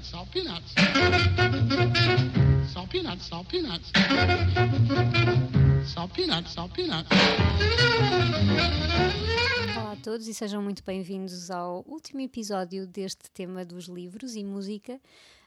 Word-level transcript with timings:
peanuts, 0.00 0.10
salt 0.10 0.30
peanuts. 0.30 0.74
Salt 2.72 2.90
peanuts, 2.90 3.26
salt 3.26 3.48
peanuts. 3.48 3.92
Salt 5.84 6.12
peanuts, 6.14 6.52
salt 6.52 6.72
peanuts. 6.72 7.08
Olá 9.76 9.92
a 9.92 9.96
todos 9.96 10.26
e 10.26 10.34
sejam 10.34 10.62
muito 10.62 10.82
bem-vindos 10.84 11.50
ao 11.50 11.84
último 11.86 12.20
episódio 12.20 12.86
deste 12.86 13.30
tema 13.32 13.64
dos 13.64 13.86
livros 13.86 14.36
e 14.36 14.44
música. 14.44 15.00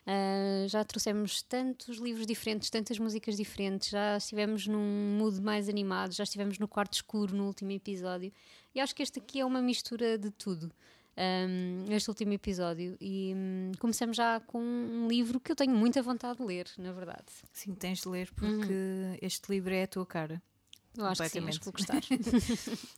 Uh, 0.05 0.67
já 0.67 0.83
trouxemos 0.83 1.41
tantos 1.43 1.97
livros 1.97 2.27
diferentes, 2.27 2.69
tantas 2.69 2.99
músicas 2.99 3.37
diferentes, 3.37 3.89
já 3.89 4.17
estivemos 4.17 4.67
num 4.67 5.17
mood 5.17 5.41
mais 5.41 5.69
animado, 5.69 6.11
já 6.11 6.25
estivemos 6.25 6.59
no 6.59 6.67
quarto 6.67 6.95
escuro 6.95 7.33
no 7.33 7.45
último 7.47 7.71
episódio 7.71 8.31
e 8.75 8.81
acho 8.81 8.93
que 8.93 9.01
este 9.01 9.19
aqui 9.19 9.39
é 9.39 9.45
uma 9.45 9.61
mistura 9.61 10.17
de 10.17 10.29
tudo. 10.29 10.69
Um, 11.15 11.85
este 11.93 12.09
último 12.09 12.33
episódio 12.33 12.97
e 12.99 13.33
um, 13.35 13.71
começamos 13.77 14.17
já 14.17 14.39
com 14.39 14.59
um 14.59 15.07
livro 15.07 15.39
que 15.39 15.51
eu 15.51 15.55
tenho 15.55 15.75
muita 15.75 16.01
vontade 16.01 16.39
de 16.39 16.43
ler, 16.43 16.67
na 16.77 16.91
verdade. 16.91 17.25
Sim, 17.51 17.75
tens 17.75 18.01
de 18.01 18.09
ler 18.09 18.31
porque 18.31 18.73
uhum. 18.73 19.17
este 19.21 19.51
livro 19.51 19.73
é 19.73 19.83
a 19.83 19.87
tua 19.87 20.05
cara. 20.05 20.41
Eu 20.97 21.05
acho 21.05 21.23
que 21.23 21.29
sim, 21.29 21.47
acho 21.47 21.59
que 21.59 21.65
vou 21.65 21.73
gostar. 21.73 22.01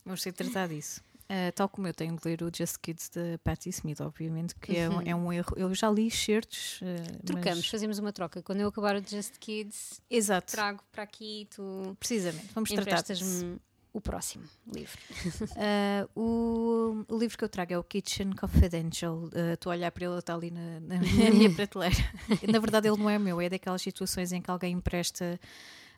Vamos 0.04 0.20
ter 0.24 0.30
de 0.30 0.36
tratar 0.36 0.68
disso. 0.68 1.02
Uh, 1.24 1.50
tal 1.54 1.68
como 1.68 1.88
eu 1.88 1.94
tenho 1.94 2.14
de 2.14 2.22
ler 2.24 2.42
o 2.42 2.50
Just 2.54 2.76
Kids 2.80 3.08
de 3.08 3.36
Patti 3.38 3.68
Smith, 3.70 4.00
obviamente, 4.00 4.54
que 4.54 4.76
é, 4.76 4.88
um, 4.88 4.94
uhum. 4.94 5.02
é 5.04 5.14
um 5.14 5.32
erro. 5.32 5.54
Eu 5.56 5.74
já 5.74 5.90
li 5.90 6.10
certos. 6.10 6.80
Uh, 6.80 7.22
Trocamos, 7.24 7.58
mas... 7.58 7.68
fazemos 7.68 7.98
uma 7.98 8.12
troca. 8.12 8.42
Quando 8.42 8.60
eu 8.60 8.68
acabar 8.68 8.96
o 8.96 9.02
Just 9.04 9.38
Kids, 9.38 10.00
Exato. 10.08 10.52
trago 10.52 10.82
para 10.92 11.02
aqui 11.02 11.48
tu. 11.50 11.96
Precisamente, 11.98 12.48
vamos 12.54 12.70
tratar 12.70 13.02
o 13.96 14.00
próximo 14.00 14.44
livro. 14.70 14.98
uh, 15.52 16.08
o, 16.14 17.04
o, 17.08 17.18
livro 17.18 17.38
que 17.38 17.42
eu 17.42 17.48
trago 17.48 17.72
é 17.72 17.78
o 17.78 17.82
Kitchen 17.82 18.32
Confidential. 18.32 19.30
Estou 19.54 19.70
uh, 19.70 19.74
a 19.74 19.76
olhar 19.78 19.90
para 19.90 20.04
ele, 20.04 20.18
está 20.18 20.34
ali 20.34 20.50
na, 20.50 20.80
na, 20.80 20.96
na 20.96 21.30
minha 21.30 21.50
prateleira. 21.56 21.96
na 22.46 22.58
verdade, 22.58 22.88
ele 22.88 22.98
não 22.98 23.08
é 23.08 23.18
meu, 23.18 23.40
é 23.40 23.48
daquelas 23.48 23.80
situações 23.80 24.32
em 24.32 24.42
que 24.42 24.50
alguém 24.50 24.74
empresta 24.74 25.40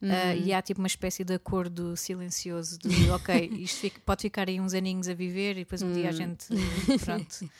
Uh, 0.00 0.38
e 0.44 0.52
há 0.52 0.62
tipo 0.62 0.80
uma 0.80 0.86
espécie 0.86 1.24
de 1.24 1.34
acordo 1.34 1.96
silencioso 1.96 2.78
de 2.78 3.10
ok, 3.10 3.50
isto 3.54 3.80
fica, 3.80 4.00
pode 4.06 4.22
ficar 4.22 4.48
aí 4.48 4.60
uns 4.60 4.72
aninhos 4.72 5.08
a 5.08 5.12
viver 5.12 5.56
e 5.56 5.64
depois 5.64 5.82
um 5.82 5.92
dia 5.92 6.10
a 6.10 6.12
hum. 6.12 6.12
gente 6.12 6.46
pronto 7.04 7.50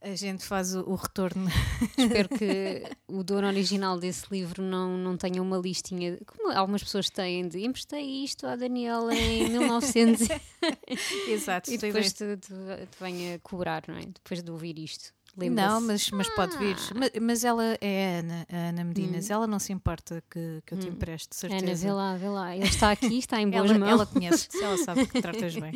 a 0.00 0.14
gente 0.14 0.44
faz 0.44 0.74
o, 0.74 0.80
o, 0.82 0.94
retorno. 0.94 1.50
Espero 1.96 2.28
que 2.28 2.84
o 3.08 3.22
dono 3.22 3.46
original 3.46 3.98
desse 3.98 4.26
livro 4.30 4.62
não, 4.62 4.96
não 4.96 5.16
tenha 5.16 5.42
uma 5.42 5.58
listinha, 5.58 6.18
como 6.26 6.52
algumas 6.52 6.82
pessoas 6.82 7.10
têm, 7.10 7.48
de 7.48 7.64
emprestei 7.64 8.24
isto 8.24 8.46
à 8.46 8.56
Daniela 8.56 9.14
em 9.14 9.48
1900. 9.50 10.28
Exato, 11.28 11.72
e 11.72 11.78
depois 11.78 12.12
te, 12.12 12.36
te, 12.36 12.48
te 12.48 12.98
venha 13.00 13.38
cobrar, 13.40 13.84
não 13.88 13.96
é? 13.96 14.02
Depois 14.02 14.42
de 14.42 14.50
ouvir 14.50 14.78
isto. 14.78 15.14
Não, 15.36 15.82
mas, 15.82 16.10
mas 16.10 16.28
pode 16.30 16.56
vir. 16.56 16.76
Ah. 16.76 16.94
Mas, 16.94 17.10
mas, 17.20 17.44
ela 17.44 17.76
é 17.78 18.16
a 18.16 18.18
Ana, 18.20 18.46
a 18.50 18.56
Ana 18.68 18.84
Medinas. 18.84 19.28
Hum. 19.28 19.34
Ela 19.34 19.46
não 19.46 19.58
se 19.58 19.70
importa 19.70 20.24
que, 20.30 20.62
que 20.64 20.72
eu 20.72 20.78
te 20.78 20.86
hum. 20.86 20.92
empreste, 20.92 21.36
certeza. 21.36 21.66
Ana, 21.66 21.74
vê 21.74 21.92
lá, 21.92 22.16
vê 22.16 22.28
lá. 22.28 22.56
Ele 22.56 22.64
está 22.64 22.90
aqui, 22.90 23.18
está 23.18 23.40
em 23.40 23.50
boas 23.50 23.70
ela, 23.70 23.78
mãos. 23.78 23.90
Ela 23.90 24.06
conhece, 24.06 24.48
ela 24.62 24.78
sabe 24.78 25.06
que 25.06 25.20
tratas 25.20 25.54
bem. 25.54 25.72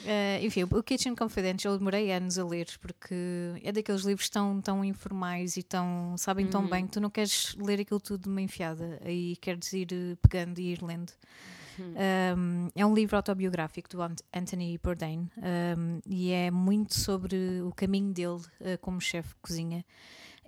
Uh, 0.00 0.44
enfim, 0.44 0.64
o 0.64 0.82
Kitchen 0.82 1.14
Confidential 1.14 1.74
eu 1.74 1.78
demorei 1.78 2.10
anos 2.10 2.38
a 2.38 2.44
ler 2.44 2.66
porque 2.80 3.14
é 3.62 3.70
daqueles 3.70 4.02
livros 4.02 4.28
tão, 4.28 4.60
tão 4.60 4.84
informais 4.84 5.56
e 5.56 5.62
tão 5.62 6.16
sabem 6.16 6.46
tão 6.46 6.66
bem 6.66 6.82
uhum. 6.82 6.86
que 6.86 6.92
tu 6.92 7.00
não 7.00 7.10
queres 7.10 7.54
ler 7.56 7.80
aquilo 7.80 8.00
tudo 8.00 8.22
de 8.22 8.28
uma 8.28 8.40
enfiada, 8.40 8.98
aí 9.04 9.36
queres 9.36 9.72
ir 9.72 9.88
eh, 9.92 10.16
pegando 10.22 10.58
e 10.58 10.72
ir 10.72 10.82
lendo. 10.82 11.12
Um, 11.78 12.68
é 12.74 12.84
um 12.84 12.92
livro 12.92 13.16
autobiográfico 13.16 13.88
do 13.88 14.02
Anthony 14.02 14.78
Bourdain 14.78 15.30
um, 15.38 16.00
e 16.06 16.30
é 16.30 16.50
muito 16.50 16.94
sobre 16.94 17.62
o 17.62 17.72
caminho 17.72 18.12
dele 18.12 18.42
uh, 18.60 18.78
como 18.80 19.00
chefe 19.00 19.30
de 19.30 19.36
cozinha. 19.36 19.84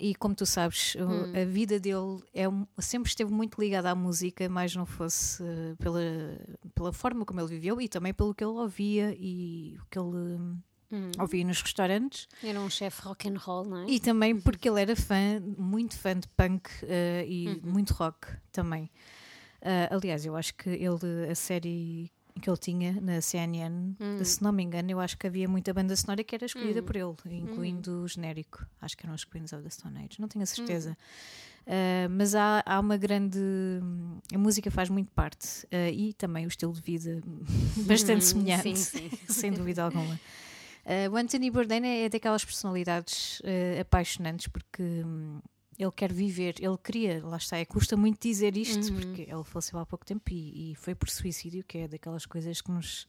E 0.03 0.17
como 0.17 0.35
tu 0.35 0.45
sabes, 0.45 0.97
hum. 0.97 1.33
a 1.41 1.45
vida 1.45 1.79
dele 1.79 2.21
é, 2.35 2.43
sempre 2.81 3.09
esteve 3.09 3.33
muito 3.33 3.61
ligada 3.61 3.89
à 3.89 3.95
música, 3.95 4.49
mais 4.49 4.75
não 4.75 4.85
fosse 4.85 5.41
uh, 5.41 5.77
pela, 5.79 6.01
pela 6.75 6.93
forma 6.93 7.25
como 7.25 7.41
ele 7.41 7.51
viveu 7.51 7.81
e 7.81 7.87
também 7.87 8.13
pelo 8.13 8.35
que 8.35 8.43
ele 8.43 8.51
ouvia 8.51 9.15
e 9.17 9.79
o 9.81 9.87
que 9.89 9.97
ele. 9.97 10.59
Hum. 10.91 11.11
Ouvia 11.21 11.45
nos 11.45 11.63
restaurantes. 11.63 12.27
Era 12.43 12.61
um 12.61 12.69
chefe 12.69 13.01
rock 13.03 13.29
and 13.29 13.39
roll, 13.39 13.65
não 13.65 13.85
é? 13.85 13.87
E 13.87 14.01
também 14.01 14.39
porque 14.39 14.69
ele 14.69 14.83
era 14.83 14.97
fã, 14.97 15.41
muito 15.57 15.97
fã 15.97 16.19
de 16.19 16.27
punk 16.29 16.69
uh, 16.83 17.25
e 17.25 17.49
uhum. 17.49 17.73
muito 17.73 17.95
rock 17.95 18.27
também. 18.51 18.91
Uh, 19.63 19.95
aliás, 19.95 20.27
eu 20.27 20.35
acho 20.35 20.53
que 20.55 20.69
ele, 20.69 21.31
a 21.31 21.35
série 21.37 22.11
que 22.41 22.49
ele 22.49 22.57
tinha 22.57 23.01
na 23.01 23.21
CNN, 23.21 23.95
hum. 24.01 24.25
se 24.25 24.43
não 24.43 24.53
me 24.53 24.63
engano, 24.63 24.91
eu 24.91 25.01
acho 25.01 25.17
que 25.17 25.27
havia 25.27 25.49
muita 25.49 25.73
banda 25.73 25.95
sonora 25.95 26.25
que 26.25 26.35
era 26.35 26.47
escolhida 26.47 26.81
hum. 26.81 26.85
por 26.85 26.97
ele, 26.97 27.37
incluindo 27.39 27.91
hum. 27.91 28.03
o 28.05 28.09
genérico. 28.09 28.67
Acho 28.81 28.97
que 28.97 29.07
eram 29.07 29.15
os 29.15 29.25
Queens 29.25 29.53
of 29.53 29.63
the 29.63 29.71
Stone 29.71 29.99
Age, 29.99 30.21
não 30.21 30.29
tenho 30.29 30.43
a 30.43 30.47
certeza. 30.47 30.97
Uh, 31.67 32.11
mas 32.11 32.35
há, 32.35 32.63
há 32.67 32.81
uma 32.81 32.97
grande. 32.97 33.39
A 34.35 34.39
música 34.39 34.71
faz 34.71 34.89
muito 34.89 35.13
parte 35.13 35.65
uh, 35.67 35.93
e 35.93 36.13
também 36.15 36.45
o 36.45 36.49
estilo 36.49 36.73
de 36.73 36.81
vida 36.81 37.21
bastante 37.87 38.25
semelhante, 38.25 38.77
sim, 38.77 39.09
sim. 39.09 39.19
sem 39.33 39.53
dúvida 39.53 39.85
alguma. 39.85 40.19
Uh, 40.85 41.13
o 41.13 41.17
Anthony 41.17 41.51
Bourdain 41.51 41.87
é 41.87 42.09
daquelas 42.09 42.45
personalidades 42.45 43.41
apaixonantes 43.81 44.49
porque 44.49 44.83
hum, 44.83 45.41
ele 45.79 45.91
quer 45.91 46.13
viver, 46.13 46.57
ele 46.61 46.77
queria, 46.83 47.25
lá 47.25 47.37
está, 47.37 47.57
é, 47.57 47.65
custa 47.65 47.97
muito 47.97 48.21
dizer 48.21 48.57
isto, 48.57 48.93
uhum. 48.93 49.01
porque 49.01 49.23
ele 49.23 49.45
faleceu 49.45 49.79
há 49.79 49.87
pouco 49.87 50.05
tempo 50.05 50.23
e, 50.31 50.73
e, 50.73 50.75
foi 50.75 50.95
por 50.95 51.09
suicídio, 51.09 51.65
que 51.65 51.79
é 51.79 51.89
daquelas 51.89 52.27
coisas 52.27 52.61
que 52.61 52.71
nos, 52.71 53.09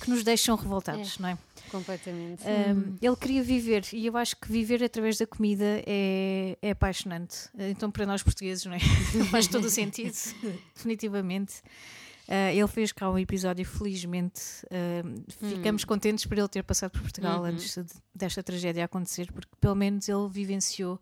que 0.00 0.10
nos 0.10 0.24
deixam 0.24 0.56
revoltados, 0.56 1.16
é, 1.18 1.22
não 1.22 1.28
é? 1.28 1.38
Completamente. 1.70 2.42
Um, 2.44 2.72
uhum. 2.72 2.98
Ele 3.00 3.16
queria 3.16 3.42
viver 3.42 3.84
e 3.92 4.06
eu 4.06 4.16
acho 4.16 4.36
que 4.36 4.50
viver 4.50 4.82
através 4.82 5.18
da 5.18 5.26
comida 5.26 5.82
é, 5.86 6.58
é 6.60 6.70
apaixonante. 6.70 7.48
Então, 7.56 7.90
para 7.90 8.04
nós 8.04 8.22
portugueses, 8.22 8.64
não 8.64 8.74
é? 8.74 8.80
Faz 9.30 9.46
todo 9.46 9.64
o 9.66 9.70
sentido, 9.70 10.14
definitivamente. 10.74 11.62
Uh, 12.28 12.54
ele 12.54 12.68
fez 12.68 12.92
cá 12.92 13.10
um 13.10 13.18
episódio, 13.18 13.64
felizmente. 13.64 14.40
Uh, 14.66 15.22
ficamos 15.48 15.82
hum. 15.82 15.86
contentes 15.86 16.24
por 16.24 16.38
ele 16.38 16.48
ter 16.48 16.62
passado 16.62 16.92
por 16.92 17.02
Portugal 17.02 17.40
uhum. 17.40 17.46
antes 17.46 17.74
de, 17.76 17.92
desta 18.14 18.42
tragédia 18.42 18.84
acontecer, 18.84 19.30
porque 19.32 19.50
pelo 19.60 19.74
menos 19.74 20.08
ele 20.08 20.28
vivenciou 20.30 21.00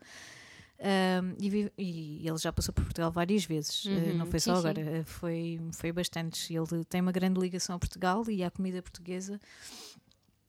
um, 0.80 1.34
e, 1.38 1.72
e, 1.76 2.28
ele 2.28 2.38
já 2.38 2.50
passou 2.52 2.72
por 2.72 2.84
Portugal 2.84 3.12
várias 3.12 3.44
vezes, 3.44 3.84
ah, 3.86 3.90
uhum, 3.90 4.18
não 4.18 4.26
foi 4.26 4.40
só 4.40 4.54
sim, 4.54 4.60
agora, 4.60 4.84
sim. 4.84 5.04
foi, 5.04 5.60
foi 5.72 5.92
bastante. 5.92 6.54
Ele 6.54 6.84
tem 6.84 7.00
uma 7.00 7.12
grande 7.12 7.38
ligação 7.38 7.76
a 7.76 7.78
Portugal 7.78 8.24
e 8.28 8.42
à 8.42 8.50
comida 8.50 8.80
portuguesa. 8.80 9.38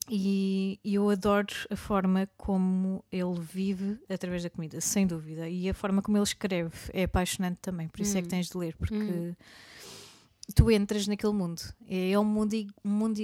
E, 0.09 0.79
e 0.83 0.95
eu 0.95 1.09
adoro 1.09 1.53
a 1.69 1.75
forma 1.75 2.27
como 2.35 3.03
ele 3.11 3.39
vive 3.39 3.99
através 4.09 4.43
da 4.43 4.49
comida, 4.49 4.81
sem 4.81 5.05
dúvida. 5.05 5.47
E 5.47 5.69
a 5.69 5.73
forma 5.73 6.01
como 6.01 6.17
ele 6.17 6.23
escreve 6.23 6.75
é 6.93 7.03
apaixonante 7.03 7.59
também, 7.61 7.87
por 7.87 8.01
isso 8.01 8.13
uhum. 8.13 8.19
é 8.19 8.21
que 8.21 8.27
hum. 8.27 8.31
tens 8.31 8.49
de 8.49 8.57
ler, 8.57 8.75
porque 8.77 8.95
uhum 8.95 9.35
tu 10.51 10.69
entras 10.71 11.07
naquele 11.07 11.33
mundo. 11.33 11.61
É 11.87 12.17
um 12.17 12.23
mundo, 12.23 12.55
um 12.83 12.89
mundo, 12.89 13.19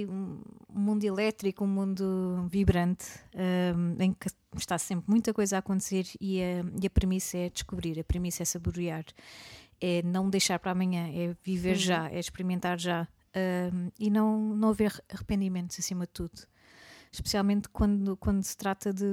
um 0.70 0.80
mundo 0.80 1.04
elétrico, 1.04 1.64
um 1.64 1.68
mundo 1.68 2.46
vibrante, 2.50 3.06
um, 3.34 4.02
em 4.02 4.12
que 4.12 4.28
está 4.56 4.78
sempre 4.78 5.10
muita 5.10 5.32
coisa 5.32 5.56
a 5.56 5.58
acontecer 5.58 6.06
e 6.20 6.40
a, 6.42 6.64
e 6.82 6.86
a 6.86 6.90
premissa 6.90 7.38
é 7.38 7.50
descobrir, 7.50 7.98
a 7.98 8.04
premissa 8.04 8.42
é 8.42 8.46
saborear, 8.46 9.04
é 9.80 10.02
não 10.02 10.28
deixar 10.28 10.58
para 10.58 10.72
amanhã, 10.72 11.08
é 11.08 11.36
viver 11.42 11.76
uhum. 11.76 11.82
já, 11.82 12.10
é 12.10 12.18
experimentar 12.18 12.78
já 12.78 13.06
um, 13.72 13.90
e 13.98 14.10
não, 14.10 14.54
não 14.54 14.70
haver 14.70 14.92
arrependimentos 15.08 15.78
acima 15.78 16.06
de 16.06 16.12
tudo. 16.12 16.46
Especialmente 17.10 17.68
quando, 17.70 18.16
quando 18.16 18.42
se 18.42 18.56
trata 18.56 18.92
de 18.92 19.04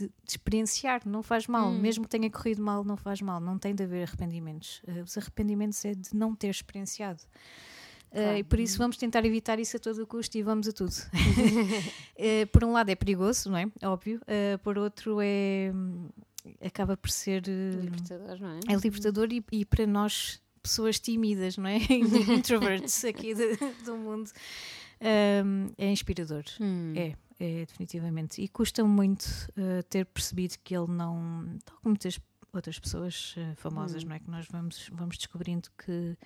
de, 0.00 0.06
de, 0.08 0.30
experienciar, 0.30 1.02
não 1.06 1.22
faz 1.22 1.46
mal, 1.46 1.68
hum. 1.68 1.78
mesmo 1.78 2.04
que 2.04 2.10
tenha 2.10 2.30
corrido 2.30 2.62
mal, 2.62 2.84
não 2.84 2.96
faz 2.96 3.20
mal, 3.20 3.40
não 3.40 3.58
tem 3.58 3.74
de 3.74 3.82
haver 3.82 4.06
arrependimentos. 4.06 4.82
Uh, 4.86 5.02
os 5.02 5.16
arrependimentos 5.16 5.84
é 5.84 5.94
de 5.94 6.14
não 6.14 6.34
ter 6.34 6.48
experienciado. 6.48 7.20
Uh, 8.12 8.38
e 8.38 8.44
por 8.44 8.58
isso 8.58 8.76
vamos 8.76 8.96
tentar 8.96 9.24
evitar 9.24 9.60
isso 9.60 9.76
a 9.76 9.80
todo 9.80 10.04
custo 10.04 10.36
e 10.36 10.42
vamos 10.42 10.66
a 10.66 10.72
tudo. 10.72 10.90
uh, 10.92 12.46
por 12.50 12.64
um 12.64 12.72
lado 12.72 12.88
é 12.90 12.94
perigoso, 12.94 13.50
não 13.50 13.58
é? 13.58 13.66
Óbvio. 13.84 14.20
por 14.62 14.78
outro 14.78 15.18
é 15.22 15.72
acaba 16.64 16.96
por 16.96 17.10
ser 17.10 17.42
libertador, 17.46 18.40
não 18.40 18.48
é? 18.48 18.60
É 18.68 18.76
libertador 18.76 19.28
e, 19.30 19.44
e 19.52 19.64
para 19.64 19.86
nós 19.86 20.40
pessoas 20.62 20.98
tímidas, 20.98 21.56
não 21.56 21.68
é? 21.68 21.78
Introverts 22.36 23.04
aqui 23.04 23.34
do, 23.34 23.56
do 23.84 23.96
mundo. 23.96 24.30
Um, 25.00 25.68
é 25.78 25.90
inspirador. 25.90 26.44
Hum. 26.60 26.92
É, 26.94 27.14
é, 27.40 27.64
definitivamente. 27.64 28.42
E 28.42 28.48
custa 28.48 28.84
muito 28.84 29.24
uh, 29.56 29.82
ter 29.88 30.04
percebido 30.04 30.56
que 30.62 30.76
ele 30.76 30.88
não, 30.88 31.58
tal 31.64 31.78
como 31.78 31.92
muitas 31.92 32.20
outras 32.52 32.78
pessoas 32.78 33.34
uh, 33.36 33.56
famosas, 33.56 34.04
hum. 34.04 34.08
não 34.08 34.16
é? 34.16 34.18
Que 34.18 34.30
nós 34.30 34.46
vamos, 34.50 34.90
vamos 34.92 35.16
descobrindo 35.16 35.70
que, 35.78 36.18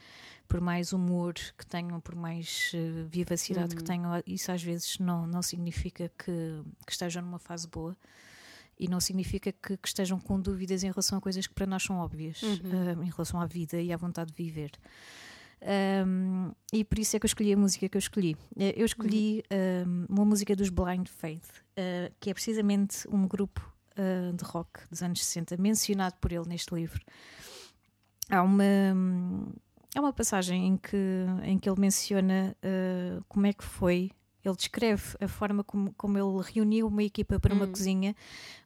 por 0.48 0.60
mais 0.60 0.92
humor 0.92 1.34
que 1.34 1.64
tenham, 1.64 2.00
por 2.00 2.16
mais 2.16 2.72
uh, 2.74 3.06
vivacidade 3.08 3.74
hum. 3.74 3.78
que 3.78 3.84
tenham, 3.84 4.10
isso 4.26 4.50
às 4.50 4.62
vezes 4.62 4.98
não, 4.98 5.24
não 5.26 5.40
significa 5.40 6.10
que, 6.18 6.62
que 6.84 6.92
estejam 6.92 7.22
numa 7.22 7.38
fase 7.38 7.68
boa 7.68 7.96
e 8.76 8.88
não 8.88 9.00
significa 9.00 9.52
que, 9.52 9.76
que, 9.76 9.86
estejam 9.86 10.18
com 10.18 10.40
dúvidas 10.40 10.82
em 10.82 10.88
relação 10.88 11.18
a 11.18 11.20
coisas 11.20 11.46
que 11.46 11.54
para 11.54 11.64
nós 11.64 11.84
são 11.84 11.96
óbvias, 11.98 12.42
uhum. 12.42 12.98
uh, 12.98 13.04
em 13.04 13.10
relação 13.10 13.40
à 13.40 13.46
vida 13.46 13.80
e 13.80 13.92
à 13.92 13.96
vontade 13.96 14.32
de 14.32 14.42
viver. 14.42 14.72
Um, 15.64 16.52
e 16.72 16.84
por 16.84 16.98
isso 16.98 17.16
é 17.16 17.18
que 17.18 17.24
eu 17.24 17.28
escolhi 17.28 17.52
a 17.52 17.56
música 17.56 17.88
que 17.88 17.96
eu 17.96 17.98
escolhi. 17.98 18.36
Eh, 18.58 18.74
eu 18.76 18.84
escolhi 18.84 19.42
um, 19.86 20.06
uma 20.10 20.24
música 20.24 20.54
dos 20.54 20.68
Blind 20.68 21.08
Faith, 21.08 21.48
uh, 21.78 22.12
que 22.20 22.30
é 22.30 22.34
precisamente 22.34 23.08
um 23.08 23.26
grupo 23.26 23.60
uh, 23.98 24.32
de 24.34 24.44
rock 24.44 24.86
dos 24.90 25.02
anos 25.02 25.24
60, 25.24 25.56
mencionado 25.56 26.16
por 26.20 26.32
ele 26.32 26.46
neste 26.46 26.74
livro. 26.74 27.00
Há 28.28 28.42
uma, 28.42 28.64
há 29.96 30.00
uma 30.00 30.12
passagem 30.12 30.66
em 30.66 30.76
que, 30.76 30.96
em 31.44 31.58
que 31.58 31.68
ele 31.68 31.80
menciona 31.80 32.54
uh, 32.62 33.24
como 33.26 33.46
é 33.46 33.52
que 33.52 33.64
foi 33.64 34.10
ele 34.44 34.56
descreve 34.56 35.02
a 35.20 35.26
forma 35.26 35.64
como, 35.64 35.92
como 35.94 36.18
ele 36.18 36.52
reuniu 36.52 36.86
uma 36.86 37.02
equipa 37.02 37.40
para 37.40 37.54
uma 37.54 37.64
hum. 37.64 37.70
cozinha, 37.70 38.14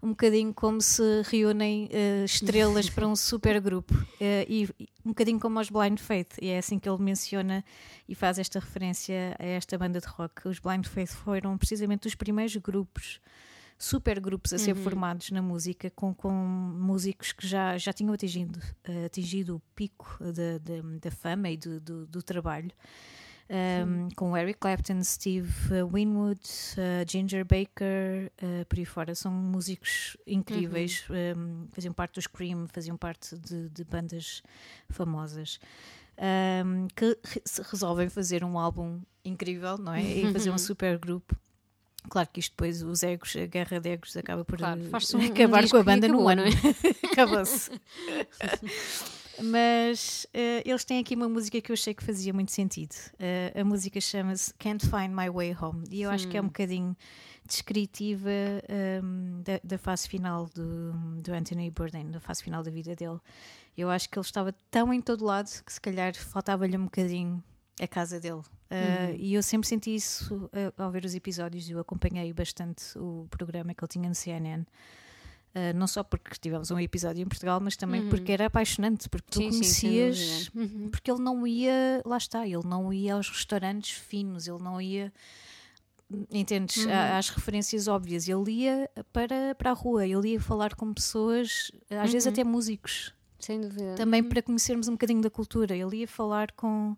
um 0.03 0.09
bocadinho 0.09 0.53
como 0.53 0.81
se 0.81 1.23
reúnem 1.27 1.87
uh, 1.87 2.25
estrelas 2.25 2.91
para 2.91 3.07
um 3.07 3.15
super 3.17 3.61
grupo, 3.61 3.95
uh, 3.95 4.07
e, 4.49 4.69
um 5.05 5.11
bocadinho 5.11 5.39
como 5.39 5.61
os 5.61 5.71
Blind 5.71 5.99
Faith, 5.99 6.35
e 6.43 6.49
é 6.49 6.59
assim 6.59 6.79
que 6.79 6.89
ele 6.89 7.03
menciona 7.03 7.65
e 8.09 8.15
faz 8.15 8.39
esta 8.39 8.59
referência 8.59 9.37
a 9.39 9.45
esta 9.45 9.79
banda 9.79 10.01
de 10.01 10.07
rock. 10.07 10.49
Os 10.49 10.59
Blind 10.59 10.87
Faith 10.87 11.13
foram 11.13 11.57
precisamente 11.57 12.07
os 12.07 12.15
primeiros 12.15 12.57
grupos 12.57 13.21
super 13.79 14.19
grupos 14.19 14.53
a 14.53 14.59
ser 14.59 14.77
uhum. 14.77 14.83
formados 14.83 15.31
na 15.31 15.41
música 15.41 15.89
com, 15.91 16.13
com 16.13 16.33
músicos 16.33 17.31
que 17.31 17.47
já, 17.47 17.79
já 17.79 17.93
tinham 17.93 18.13
atingido, 18.13 18.59
uh, 18.89 19.07
atingido 19.07 19.57
o 19.57 19.61
pico 19.77 20.19
da 21.01 21.11
fama 21.13 21.49
e 21.49 21.57
do, 21.57 21.79
do, 21.79 22.07
do 22.07 22.21
trabalho 22.21 22.73
um, 23.51 24.09
com 24.15 24.37
Eric 24.37 24.59
Clapton, 24.59 25.03
Steve 25.03 25.51
Winwood, 25.91 26.41
uh, 26.77 27.11
Ginger 27.11 27.45
Baker, 27.45 28.31
uh, 28.43 28.65
por 28.67 28.79
aí 28.79 28.85
fora. 28.85 29.15
São 29.15 29.33
músicos 29.33 30.17
incríveis, 30.27 31.05
uhum. 31.09 31.65
um, 31.65 31.69
faziam 31.73 31.95
parte 31.95 32.15
do 32.15 32.23
Scream, 32.23 32.67
faziam 32.69 32.97
parte 32.97 33.37
de, 33.37 33.69
de 33.71 33.85
bandas 33.85 34.43
famosas. 34.91 35.59
Um, 36.19 36.89
que 36.89 37.17
re 37.25 37.43
resolvem 37.71 38.09
fazer 38.09 38.43
um 38.43 38.59
álbum 38.59 39.01
incrível, 39.25 39.79
não 39.79 39.95
é? 39.95 40.03
E 40.03 40.33
fazer 40.33 40.51
um 40.51 40.59
super 40.59 40.99
grupo. 40.99 41.37
Claro 42.09 42.29
que 42.33 42.41
isto 42.41 42.53
depois, 42.53 42.83
os 42.83 43.03
egos, 43.03 43.37
a 43.37 43.47
guerra 43.47 43.81
de 43.81 43.91
egos 43.91 44.17
acaba 44.17 44.45
por 44.45 44.59
claro, 44.59 44.81
um, 44.81 45.27
acabar 45.27 45.69
com 45.69 45.77
a 45.77 45.83
banda 45.83 46.09
no 46.09 46.29
ano. 46.29 46.43
É? 46.43 46.49
Acabou-se. 47.13 47.71
Mas 49.43 50.27
uh, 50.35 50.63
eles 50.65 50.85
têm 50.85 50.99
aqui 51.01 51.15
uma 51.15 51.29
música 51.29 51.61
que 51.61 51.71
eu 51.71 51.75
achei 51.75 51.95
que 51.95 52.03
fazia 52.03 52.33
muito 52.33 52.53
sentido. 52.53 52.95
Uh, 53.15 53.61
a 53.61 53.65
música 53.65 54.01
chama-se 54.01 54.53
Can't 54.55 54.85
Find 54.87 55.11
My 55.11 55.31
Way 55.31 55.57
Home 55.61 55.85
e 55.91 56.03
eu 56.03 56.11
hum. 56.11 56.15
acho 56.15 56.29
que 56.29 56.37
é 56.37 56.41
um 56.41 56.45
hum. 56.45 56.49
bocadinho 56.49 56.97
descritiva 57.47 58.31
um, 59.03 59.43
da, 59.43 59.59
da, 59.65 59.79
fase 59.79 60.07
final 60.07 60.47
do, 60.55 60.93
do 61.23 61.33
Anthony 61.33 61.71
Bourdain, 61.71 62.11
da 62.11 62.21
fase 62.21 62.43
final 62.43 62.63
da 62.63 62.71
vida 62.71 62.95
dele. 62.95 63.19
Eu 63.77 63.89
acho 63.89 64.09
que 64.09 64.19
ele 64.19 64.27
estava 64.27 64.53
tão 64.71 64.93
em 64.93 65.01
todo 65.01 65.25
lado 65.25 65.49
que 65.65 65.73
se 65.73 65.81
calhar 65.81 66.15
faltava-lhe 66.15 66.77
um 66.77 66.85
bocadinho 66.85 67.43
a 67.81 67.87
casa 67.87 68.21
dele. 68.21 68.43
Uh, 68.71 69.17
E 69.17 69.35
eu 69.35 69.43
sempre 69.43 69.67
senti 69.67 69.95
isso 69.95 70.51
ao 70.77 70.91
ver 70.91 71.05
os 71.05 71.15
episódios. 71.15 71.71
Eu 71.71 71.79
acompanhei 71.79 72.33
bastante 72.33 72.99
o 72.99 73.27
programa 73.31 73.73
que 73.73 73.83
ele 73.83 73.89
tinha 73.89 74.09
no 74.09 74.15
CNN. 74.15 74.65
Uh, 75.59 75.77
não 75.77 75.87
só 75.87 76.05
porque 76.05 76.31
tivemos 76.41 76.71
um 76.71 76.79
episódio 76.79 77.23
em 77.23 77.27
Portugal, 77.27 77.59
mas 77.59 77.75
também 77.75 78.03
uhum. 78.03 78.11
porque 78.11 78.31
era 78.31 78.47
apaixonante, 78.47 79.09
porque 79.09 79.27
tu 79.31 79.39
sim, 79.39 79.49
conhecias, 79.49 80.19
sim, 80.19 80.51
uhum. 80.55 80.91
porque 80.91 81.11
ele 81.11 81.23
não 81.23 81.47
ia, 81.47 82.03
lá 82.05 82.19
está, 82.19 82.47
ele 82.47 82.67
não 82.67 82.93
ia 82.93 83.15
aos 83.15 83.29
restaurantes 83.29 83.93
finos, 83.93 84.47
ele 84.47 84.63
não 84.63 84.81
ia, 84.81 85.13
entendes, 86.31 86.85
uhum. 86.85 86.93
às 86.93 87.31
referências 87.31 87.89
óbvias, 87.89 88.29
ele 88.29 88.51
ia 88.51 88.91
para, 89.13 89.55
para 89.55 89.71
a 89.71 89.75
rua, 89.75 90.07
ele 90.07 90.33
ia 90.33 90.41
falar 90.41 90.75
com 90.75 90.93
pessoas, 90.93 91.73
às 91.91 92.13
vezes 92.13 92.27
uhum. 92.27 92.33
até 92.33 92.45
músicos. 92.45 93.15
Sem 93.41 93.61
dúvida. 93.61 93.95
Também 93.95 94.21
uhum. 94.21 94.29
para 94.29 94.43
conhecermos 94.43 94.87
um 94.87 94.93
bocadinho 94.93 95.23
da 95.23 95.31
cultura, 95.31 95.75
ele 95.75 95.99
ia 95.99 96.09
falar 96.09 96.53
com 96.53 96.95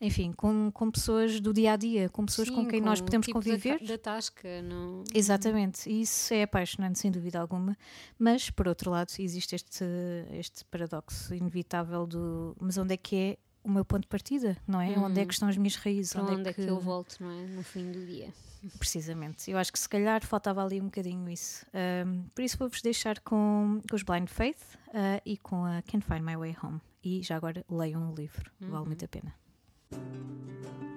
enfim, 0.00 0.32
com, 0.32 0.70
com 0.72 0.90
pessoas 0.90 1.40
do 1.40 1.52
dia 1.52 1.72
a 1.72 1.76
dia, 1.76 2.08
com 2.08 2.26
pessoas 2.26 2.48
Sim, 2.48 2.54
com 2.54 2.66
quem 2.66 2.80
com 2.80 2.86
nós 2.86 3.00
podemos 3.00 3.26
tipo 3.26 3.38
conviver. 3.38 3.80
Da, 3.80 3.86
da 3.86 3.98
tasca, 3.98 4.62
não. 4.62 5.02
Exatamente, 5.14 5.88
e 5.88 6.02
isso 6.02 6.34
é 6.34 6.42
apaixonante, 6.42 6.98
sem 6.98 7.10
dúvida 7.10 7.40
alguma. 7.40 7.76
Mas, 8.18 8.50
por 8.50 8.68
outro 8.68 8.90
lado, 8.90 9.10
existe 9.18 9.54
este, 9.54 9.84
este 10.32 10.64
paradoxo 10.66 11.34
inevitável 11.34 12.06
do. 12.06 12.56
Mas 12.60 12.76
onde 12.76 12.94
é 12.94 12.96
que 12.96 13.16
é 13.16 13.38
o 13.64 13.70
meu 13.70 13.84
ponto 13.84 14.02
de 14.02 14.08
partida, 14.08 14.56
não 14.66 14.80
é? 14.80 14.90
Hum. 14.90 15.04
Onde 15.04 15.20
é 15.20 15.24
que 15.24 15.32
estão 15.32 15.48
as 15.48 15.56
minhas 15.56 15.76
raízes? 15.76 16.12
Para 16.12 16.22
onde, 16.22 16.34
onde 16.34 16.50
é, 16.50 16.52
que... 16.52 16.60
é 16.60 16.64
que 16.64 16.70
eu 16.70 16.78
volto, 16.78 17.16
não 17.20 17.30
é? 17.30 17.46
No 17.46 17.62
fim 17.62 17.90
do 17.90 18.04
dia. 18.04 18.32
Precisamente. 18.78 19.50
Eu 19.50 19.58
acho 19.58 19.72
que 19.72 19.78
se 19.78 19.88
calhar 19.88 20.24
faltava 20.24 20.64
ali 20.64 20.80
um 20.80 20.86
bocadinho 20.86 21.28
isso. 21.28 21.64
Um, 22.06 22.24
por 22.34 22.42
isso 22.42 22.58
vou-vos 22.58 22.82
deixar 22.82 23.20
com, 23.20 23.80
com, 23.88 23.96
os 23.96 24.02
Blind 24.02 24.28
Faith 24.28 24.60
uh, 24.88 25.20
e 25.24 25.36
com 25.36 25.64
a 25.64 25.82
Can't 25.82 26.04
Find 26.04 26.22
My 26.22 26.36
Way 26.36 26.56
Home. 26.62 26.80
E 27.02 27.22
já 27.22 27.36
agora 27.36 27.64
leiam 27.70 28.10
o 28.10 28.14
livro, 28.14 28.50
uhum. 28.60 28.70
vale 28.70 28.86
muito 28.86 29.04
a 29.04 29.08
pena. 29.08 29.45
Strange 29.92 30.95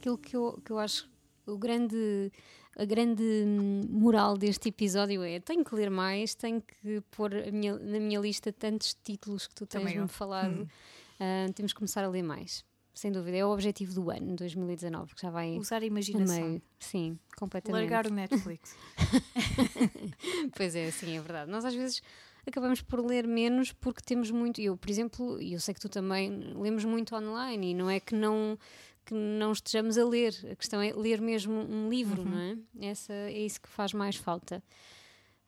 aquilo 0.00 0.16
que 0.16 0.34
eu, 0.34 0.60
que 0.64 0.72
eu 0.72 0.78
acho 0.78 1.08
o 1.46 1.58
grande 1.58 2.32
a 2.76 2.84
grande 2.84 3.44
moral 3.90 4.38
deste 4.38 4.70
episódio 4.70 5.22
é 5.22 5.38
tenho 5.38 5.62
que 5.62 5.74
ler 5.74 5.90
mais, 5.90 6.34
tenho 6.34 6.62
que 6.62 7.02
pôr 7.10 7.30
minha, 7.52 7.76
na 7.78 8.00
minha 8.00 8.18
lista 8.18 8.52
tantos 8.52 8.96
títulos 9.04 9.46
que 9.46 9.54
tu 9.54 9.66
tens-me 9.66 10.08
falado. 10.08 10.62
Hum. 10.62 10.66
Uh, 11.20 11.52
temos 11.52 11.72
que 11.72 11.78
começar 11.78 12.02
a 12.02 12.08
ler 12.08 12.22
mais. 12.22 12.64
Sem 12.94 13.12
dúvida, 13.12 13.36
é 13.36 13.44
o 13.44 13.50
objetivo 13.50 13.92
do 13.94 14.10
ano 14.10 14.34
2019, 14.34 15.14
que 15.14 15.22
já 15.22 15.30
vai. 15.30 15.58
Usar 15.58 15.82
a 15.82 15.84
imaginação. 15.84 16.48
Meio. 16.48 16.62
Sim, 16.78 17.18
completamente. 17.36 17.82
Largar 17.82 18.06
o 18.06 18.14
Netflix. 18.14 18.74
pois 20.56 20.74
é, 20.74 20.90
sim, 20.90 21.16
é 21.16 21.20
verdade. 21.20 21.50
Nós 21.50 21.64
às 21.64 21.74
vezes 21.74 22.02
acabamos 22.46 22.80
por 22.82 23.04
ler 23.04 23.26
menos 23.26 23.72
porque 23.72 24.00
temos 24.04 24.30
muito. 24.30 24.60
Eu, 24.60 24.76
por 24.76 24.90
exemplo, 24.90 25.40
e 25.40 25.52
eu 25.52 25.60
sei 25.60 25.74
que 25.74 25.80
tu 25.80 25.88
também 25.88 26.30
lemos 26.54 26.84
muito 26.84 27.14
online 27.14 27.70
e 27.70 27.74
não 27.74 27.90
é 27.90 28.00
que 28.00 28.14
não 28.14 28.58
que 29.10 29.14
não 29.14 29.50
estejamos 29.50 29.98
a 29.98 30.04
ler. 30.04 30.32
A 30.52 30.54
questão 30.54 30.80
é 30.80 30.92
ler 30.92 31.20
mesmo 31.20 31.52
um 31.52 31.88
livro, 31.88 32.22
uhum. 32.22 32.28
não 32.28 32.38
é? 32.38 32.88
Essa, 32.88 33.12
é 33.12 33.38
isso 33.40 33.60
que 33.60 33.68
faz 33.68 33.92
mais 33.92 34.14
falta. 34.14 34.62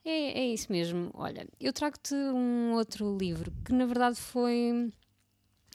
É, 0.04 0.40
é 0.40 0.47
isso 0.49 0.71
mesmo. 0.71 1.11
Olha, 1.14 1.47
eu 1.61 1.73
trago-te 1.73 2.14
um 2.14 2.73
outro 2.73 3.16
livro 3.16 3.52
que 3.64 3.73
na 3.73 3.87
verdade 3.87 4.16
foi 4.16 4.92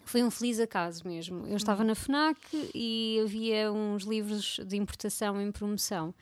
foi 0.04 0.24
um 0.24 0.30
feliz 0.30 0.60
acaso 0.60 1.08
mesmo. 1.08 1.46
Eu 1.48 1.56
estava 1.56 1.84
na 1.84 1.96
FNAC 1.96 2.40
e 2.74 3.20
havia 3.24 3.72
uns 3.72 4.04
livros 4.04 4.60
de 4.66 4.78
importação 4.78 5.42
em 5.42 5.52
promoção. 5.52 6.14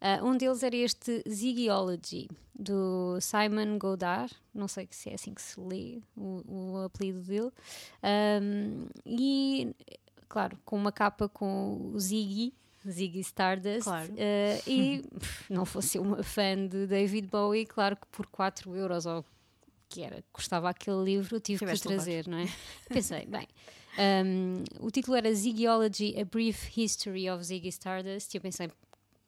Uh, 0.00 0.24
um 0.24 0.36
deles 0.36 0.62
era 0.62 0.76
este 0.76 1.22
Ziggyology, 1.28 2.28
do 2.54 3.18
Simon 3.20 3.78
Godard, 3.78 4.34
não 4.54 4.68
sei 4.68 4.88
se 4.90 5.10
é 5.10 5.14
assim 5.14 5.32
que 5.32 5.40
se 5.40 5.58
lê 5.58 6.00
o, 6.16 6.42
o 6.46 6.84
apelido 6.84 7.20
dele. 7.20 7.50
Um, 8.42 8.86
e, 9.06 9.74
claro, 10.30 10.56
com 10.64 10.76
uma 10.76 10.92
capa 10.92 11.28
com 11.28 11.90
o 11.92 11.98
Ziggy, 11.98 12.54
Ziggy 12.88 13.20
Stardust. 13.20 13.82
Claro. 13.82 14.10
Uh, 14.12 14.62
e 14.66 15.04
não 15.50 15.66
fosse 15.66 15.98
uma 15.98 16.22
fã 16.22 16.66
de 16.66 16.86
David 16.86 17.26
Bowie, 17.26 17.66
claro 17.66 17.96
que 17.96 18.06
por 18.06 18.26
4 18.28 18.74
euros 18.74 19.04
ou 19.04 19.24
que 19.88 20.02
era, 20.02 20.24
custava 20.32 20.70
aquele 20.70 21.02
livro, 21.02 21.40
tive 21.40 21.58
Tiveste 21.58 21.88
que 21.88 21.92
o 21.92 21.96
trazer, 21.96 22.28
não 22.28 22.38
é? 22.38 22.46
Pensei, 22.88 23.26
bem, 23.26 23.48
um, 24.24 24.62
o 24.78 24.88
título 24.88 25.16
era 25.16 25.34
Ziggyology, 25.34 26.14
A 26.18 26.24
Brief 26.24 26.80
History 26.80 27.28
of 27.28 27.42
Ziggy 27.42 27.68
Stardust, 27.70 28.32
e 28.32 28.36
eu 28.36 28.40
pensei, 28.40 28.70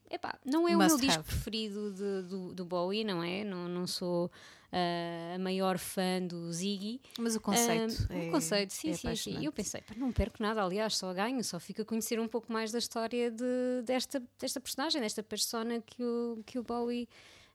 epá, 0.09 0.39
não 0.45 0.69
é 0.69 0.77
Must 0.77 0.77
o 0.77 0.79
meu 0.79 0.95
have. 0.95 1.07
disco 1.07 1.25
preferido 1.25 1.93
de, 1.93 2.29
do, 2.29 2.55
do, 2.55 2.65
Bowie, 2.65 3.03
não 3.03 3.25
é? 3.25 3.43
Não, 3.43 3.67
não 3.69 3.89
sou 3.89 4.31
uh, 4.73 5.35
a 5.35 5.39
maior 5.39 5.79
fã 5.79 6.21
do 6.23 6.51
Ziggy. 6.53 7.01
Mas 7.19 7.37
o 7.37 7.41
conceito. 7.41 8.09
Um, 8.11 8.17
é, 8.17 8.29
o 8.29 8.31
conceito, 8.31 8.73
sim, 8.73 8.91
é 8.91 8.95
sim, 8.95 9.15
sim. 9.15 9.45
Eu 9.45 9.53
pensei, 9.53 9.83
pá, 9.83 9.95
não 9.97 10.11
perco 10.11 10.43
nada, 10.43 10.63
aliás, 10.63 10.97
só 10.97 11.13
ganho, 11.13 11.43
só 11.45 11.61
fico 11.61 11.83
a 11.83 11.85
conhecer 11.85 12.19
um 12.19 12.29
pouco 12.29 12.53
mais 12.53 12.73
da 12.73 12.79
história 12.79 13.31
de, 13.31 13.83
desta, 13.85 14.23
desta 14.39 14.61
personagem, 14.61 15.01
desta 15.01 15.23
persona 15.23 15.81
que 15.81 16.03
o, 16.03 16.43
que 16.47 16.59
o 16.59 16.63
Bowie 16.63 17.09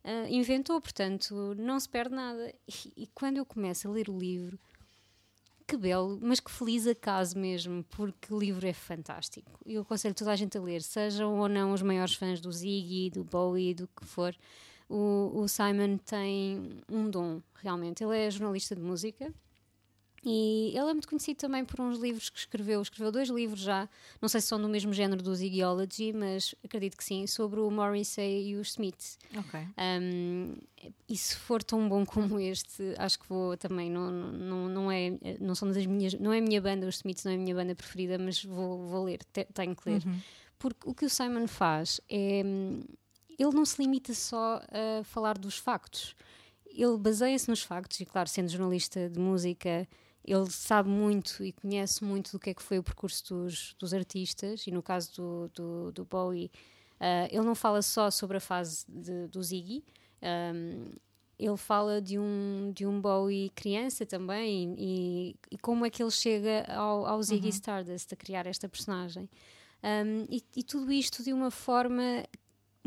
uh, 0.03 0.27
inventou, 0.29 0.79
portanto, 0.79 1.55
não 1.57 1.79
se 1.79 1.89
perde 1.89 2.13
nada. 2.13 2.53
E, 2.67 3.03
e, 3.03 3.07
quando 3.07 3.38
eu 3.38 3.45
começo 3.45 3.88
a 3.88 3.91
ler 3.91 4.09
o 4.09 4.17
livro, 4.17 4.59
que 5.65 5.75
belo, 5.75 6.17
mas 6.21 6.39
que 6.39 6.50
feliz 6.50 6.88
acaso 6.88 7.38
mesmo, 7.38 7.83
porque 7.89 8.33
o 8.33 8.39
livro 8.39 8.65
é 8.65 8.74
fantástico. 8.74 9.59
Eu 9.65 9.81
aconselho 9.81 10.15
toda 10.15 10.31
a 10.31 10.36
gente 10.36 10.57
a 10.57 10.62
ler, 10.62 10.81
sejam 10.81 11.38
ou 11.38 11.50
não 11.50 11.74
os 11.74 11.81
maiores 11.81 12.13
fãs 12.13 12.39
do 12.39 12.50
Ziggy, 12.51 13.09
do 13.09 13.24
Bowie, 13.24 13.74
do 13.74 13.88
que 13.88 14.05
for. 14.05 14.33
O, 14.89 15.32
o 15.34 15.48
Simon 15.48 15.98
tem 15.98 16.82
um 16.89 17.10
dom, 17.10 17.41
realmente. 17.56 18.03
Ele 18.03 18.17
é 18.17 18.32
jornalista 18.32 18.75
de 18.75 18.82
música 18.82 19.34
e 20.29 20.74
ele 20.75 20.89
é 20.89 20.94
muito 20.94 21.08
conhecido 21.08 21.38
também 21.38 21.63
por 21.63 21.79
uns 21.79 22.00
livros 22.00 22.29
que 22.29 22.39
escreveu. 22.39 22.82
Escreveu 22.82 23.12
dois 23.12 23.29
livros 23.29 23.62
já, 23.62 23.88
não 24.22 24.27
sei 24.27 24.41
se 24.41 24.48
são 24.48 24.60
do 24.62 24.67
mesmo 24.67 24.91
género 24.91 25.22
do 25.22 25.34
Ziggyology, 25.34 26.12
mas 26.12 26.53
acredito 26.63 26.98
que 26.98 27.03
sim, 27.03 27.25
sobre 27.27 27.60
o 27.60 27.70
Morrissey 27.72 28.50
e 28.50 28.56
os 28.56 28.70
Smiths. 28.70 29.17
Ok. 29.38 29.60
Um, 30.01 30.56
e 31.08 31.15
se 31.15 31.36
for 31.36 31.63
tão 31.63 31.88
bom 31.88 32.06
como 32.06 32.39
este, 32.39 32.94
acho 32.98 33.20
que 33.20 33.29
vou 33.29 33.56
também. 33.56 33.89
Não, 33.89 34.12
não, 34.12 34.67
não, 34.67 34.91
é, 34.91 35.17
não 35.39 35.56
são 35.56 35.72
das 35.72 35.86
minhas, 35.86 36.13
não 36.15 36.34
é 36.34 36.39
a 36.39 36.41
minha 36.41 36.62
banda, 36.62 36.88
os 36.88 36.96
Smiths 36.96 37.24
não 37.24 37.32
é 37.32 37.36
a 37.36 37.38
minha 37.38 37.56
banda 37.56 37.75
preferida, 37.75 38.17
mas 38.17 38.44
vou, 38.44 38.86
vou 38.86 39.03
ler, 39.06 39.20
tenho 39.53 39.75
que 39.75 39.89
ler. 39.89 40.06
Uhum. 40.06 40.20
Porque 40.60 40.89
o 40.89 40.94
que 40.94 41.06
o 41.06 41.10
Simon 41.10 41.48
faz 41.48 42.01
é. 42.10 42.41
Ele 43.38 43.51
não 43.51 43.65
se 43.65 43.82
limita 43.82 44.13
só 44.13 44.62
a 44.70 45.03
falar 45.03 45.38
dos 45.38 45.58
factos. 45.58 46.15
Ele 46.65 46.98
baseia-se 46.98 47.50
nos 47.50 47.63
factos, 47.63 48.00
e 48.00 48.06
claro, 48.06 48.29
sendo 48.29 48.50
jornalista 48.50 49.10
de 49.10 49.20
música 49.20 49.88
ele 50.27 50.51
sabe 50.51 50.89
muito 50.89 51.41
e 51.41 51.53
conhece 51.53 52.03
muito 52.03 52.34
do 52.34 52.39
que 52.39 52.50
é 52.50 52.53
que 52.53 52.62
foi 52.62 52.77
o 52.77 52.84
percurso 52.84 53.34
dos, 53.34 53.74
dos 53.79 53.94
artistas, 53.94 54.67
e 54.67 54.72
no 54.72 54.84
caso 54.84 55.13
do, 55.15 55.51
do, 55.56 55.91
do 55.94 56.06
Bowie, 56.06 56.51
uh, 57.00 57.27
ele 57.32 57.46
não 57.46 57.56
fala 57.56 57.82
só 57.82 58.12
sobre 58.12 58.36
a 58.36 58.41
fase 58.41 58.86
de, 58.89 59.27
do 59.27 59.41
Ziggy, 59.41 59.86
um, 60.22 60.91
ele 61.39 61.56
fala 61.56 62.01
de 62.01 62.20
um, 62.20 62.72
de 62.75 62.86
um 62.86 63.00
Bowie 63.00 63.51
criança 63.51 64.06
também 64.06 64.75
e, 64.77 65.36
e 65.51 65.58
como 65.60 65.86
é 65.86 65.89
que 65.89 66.01
ele 66.03 66.12
chega 66.12 66.65
ao, 66.74 67.06
ao 67.06 67.24
Ziggy 67.24 67.48
uhum. 67.48 67.53
Stardust 67.53 68.12
a 68.12 68.15
criar 68.15 68.48
esta 68.48 68.67
personagem. 68.67 69.29
Um, 69.84 70.25
e, 70.29 70.44
e, 70.56 70.63
tudo 70.63 70.91
isto 70.91 71.24
de 71.24 71.32
uma 71.32 71.51
forma 71.51 72.25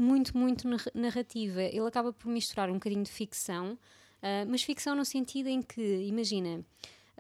muito, 0.00 0.36
muito 0.36 0.66
narrativa. 0.94 1.62
Ele 1.62 1.86
acaba 1.86 2.12
por 2.12 2.28
misturar 2.28 2.70
um 2.70 2.74
bocadinho 2.74 3.04
de 3.04 3.10
ficção, 3.10 3.72
uh, 3.74 4.46
mas 4.48 4.62
ficção 4.62 4.94
no 4.94 5.04
sentido 5.04 5.48
em 5.48 5.62
que, 5.62 5.80
imagina, 6.06 6.64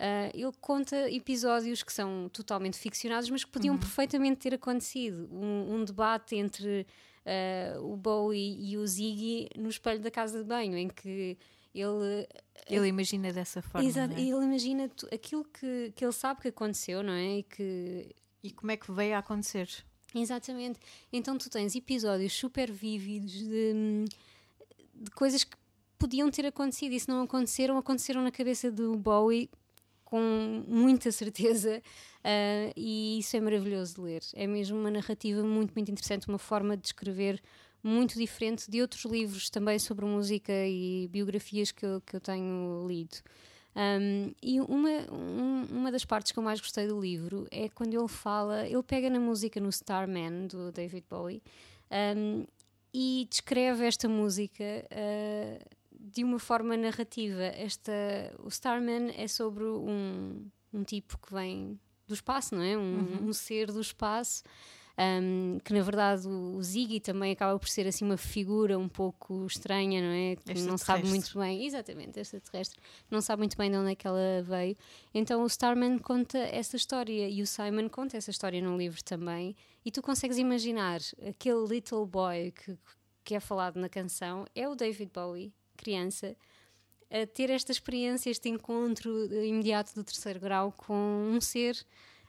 Uh, 0.00 0.32
ele 0.32 0.52
conta 0.62 1.10
episódios 1.10 1.82
que 1.82 1.92
são 1.92 2.30
totalmente 2.32 2.78
ficcionados, 2.78 3.28
mas 3.28 3.44
que 3.44 3.50
podiam 3.50 3.74
uhum. 3.74 3.78
perfeitamente 3.78 4.38
ter 4.38 4.54
acontecido. 4.54 5.28
Um, 5.30 5.74
um 5.74 5.84
debate 5.84 6.36
entre 6.36 6.86
uh, 7.26 7.84
o 7.84 7.98
Bowie 7.98 8.56
e 8.58 8.78
o 8.78 8.86
Ziggy 8.86 9.50
no 9.58 9.68
espelho 9.68 10.00
da 10.00 10.10
casa 10.10 10.38
de 10.38 10.44
banho, 10.44 10.74
em 10.78 10.88
que 10.88 11.36
ele. 11.74 12.26
Ele 12.66 12.88
imagina 12.88 13.30
dessa 13.30 13.60
forma. 13.60 13.86
Exato, 13.86 14.14
é? 14.14 14.20
ele 14.20 14.42
imagina 14.42 14.90
aquilo 15.12 15.44
que, 15.44 15.92
que 15.94 16.02
ele 16.02 16.12
sabe 16.12 16.40
que 16.40 16.48
aconteceu, 16.48 17.02
não 17.02 17.12
é? 17.12 17.38
E, 17.38 17.42
que... 17.42 18.16
e 18.42 18.50
como 18.52 18.72
é 18.72 18.78
que 18.78 18.90
veio 18.90 19.16
a 19.16 19.18
acontecer. 19.18 19.68
Exatamente. 20.14 20.78
Então 21.12 21.38
tu 21.38 21.48
tens 21.48 21.74
episódios 21.74 22.32
super 22.32 22.70
vívidos 22.70 23.32
de, 23.32 24.04
de 24.94 25.10
coisas 25.12 25.44
que 25.44 25.56
podiam 25.98 26.30
ter 26.30 26.46
acontecido 26.46 26.92
e 26.92 27.00
se 27.00 27.08
não 27.08 27.22
aconteceram, 27.22 27.76
aconteceram 27.76 28.22
na 28.22 28.30
cabeça 28.30 28.70
do 28.70 28.96
Bowie 28.96 29.50
com 30.04 30.64
muita 30.66 31.12
certeza 31.12 31.78
uh, 31.78 32.72
e 32.76 33.18
isso 33.18 33.36
é 33.36 33.40
maravilhoso 33.40 33.94
de 33.94 34.00
ler. 34.00 34.22
É 34.34 34.46
mesmo 34.46 34.78
uma 34.78 34.90
narrativa 34.90 35.42
muito, 35.42 35.72
muito 35.74 35.90
interessante, 35.90 36.28
uma 36.28 36.38
forma 36.38 36.76
de 36.76 36.88
escrever 36.88 37.40
muito 37.82 38.18
diferente 38.18 38.70
de 38.70 38.80
outros 38.80 39.04
livros 39.04 39.48
também 39.48 39.78
sobre 39.78 40.04
música 40.04 40.52
e 40.52 41.08
biografias 41.08 41.70
que 41.70 41.86
eu, 41.86 42.00
que 42.00 42.16
eu 42.16 42.20
tenho 42.20 42.86
lido. 42.86 43.16
Um, 43.74 44.32
e 44.42 44.60
uma, 44.60 44.90
um, 45.12 45.66
uma 45.70 45.92
das 45.92 46.04
partes 46.04 46.32
que 46.32 46.38
eu 46.38 46.42
mais 46.42 46.60
gostei 46.60 46.88
do 46.88 47.00
livro 47.00 47.46
é 47.50 47.68
quando 47.68 47.94
ele 47.94 48.08
fala, 48.08 48.66
ele 48.66 48.82
pega 48.82 49.08
na 49.08 49.20
música 49.20 49.60
no 49.60 49.68
Starman 49.68 50.48
do 50.48 50.72
David 50.72 51.06
Bowie 51.08 51.42
um, 52.16 52.44
e 52.92 53.28
descreve 53.30 53.86
esta 53.86 54.08
música 54.08 54.64
uh, 54.64 55.64
de 55.92 56.24
uma 56.24 56.38
forma 56.38 56.76
narrativa. 56.76 57.42
Esta, 57.42 57.92
o 58.40 58.48
Starman 58.48 59.12
é 59.16 59.28
sobre 59.28 59.64
um, 59.64 60.46
um 60.72 60.82
tipo 60.82 61.16
que 61.18 61.32
vem 61.32 61.78
do 62.06 62.14
espaço, 62.14 62.56
não 62.56 62.62
é? 62.62 62.76
Um, 62.76 62.80
uhum. 62.80 63.28
um 63.28 63.32
ser 63.32 63.70
do 63.70 63.80
espaço. 63.80 64.42
Um, 64.98 65.58
que 65.64 65.72
na 65.72 65.80
verdade 65.82 66.28
o, 66.28 66.56
o 66.56 66.62
Ziggy 66.62 67.00
também 67.00 67.32
acaba 67.32 67.58
por 67.58 67.68
ser 67.68 67.86
assim 67.86 68.04
uma 68.04 68.16
figura 68.16 68.78
um 68.78 68.88
pouco 68.88 69.46
estranha, 69.46 70.00
não 70.02 70.10
é? 70.10 70.36
Que 70.36 70.60
não 70.62 70.76
sabe 70.76 71.08
muito 71.08 71.38
bem, 71.38 71.64
exatamente, 71.64 72.20
extraterrestre, 72.20 72.78
não 73.10 73.20
sabe 73.20 73.40
muito 73.40 73.56
bem 73.56 73.70
de 73.70 73.76
onde 73.76 73.92
é 73.92 73.94
que 73.94 74.06
ela 74.06 74.42
veio. 74.42 74.76
Então 75.14 75.42
o 75.42 75.46
Starman 75.46 75.98
conta 75.98 76.38
essa 76.38 76.76
história 76.76 77.28
e 77.28 77.40
o 77.40 77.46
Simon 77.46 77.88
conta 77.88 78.16
essa 78.16 78.30
história 78.30 78.60
no 78.60 78.76
livro 78.76 79.02
também. 79.02 79.56
E 79.84 79.90
tu 79.90 80.02
consegues 80.02 80.36
imaginar 80.36 81.00
aquele 81.26 81.66
little 81.66 82.04
boy 82.04 82.52
que, 82.52 82.78
que 83.24 83.34
é 83.34 83.40
falado 83.40 83.76
na 83.80 83.88
canção 83.88 84.44
é 84.54 84.68
o 84.68 84.74
David 84.74 85.10
Bowie 85.14 85.54
criança 85.76 86.36
a 87.10 87.26
ter 87.26 87.50
esta 87.50 87.72
experiência, 87.72 88.30
este 88.30 88.48
encontro 88.48 89.10
imediato 89.42 89.94
do 89.94 90.04
terceiro 90.04 90.38
grau 90.38 90.70
com 90.70 90.94
um 90.94 91.40
ser 91.40 91.76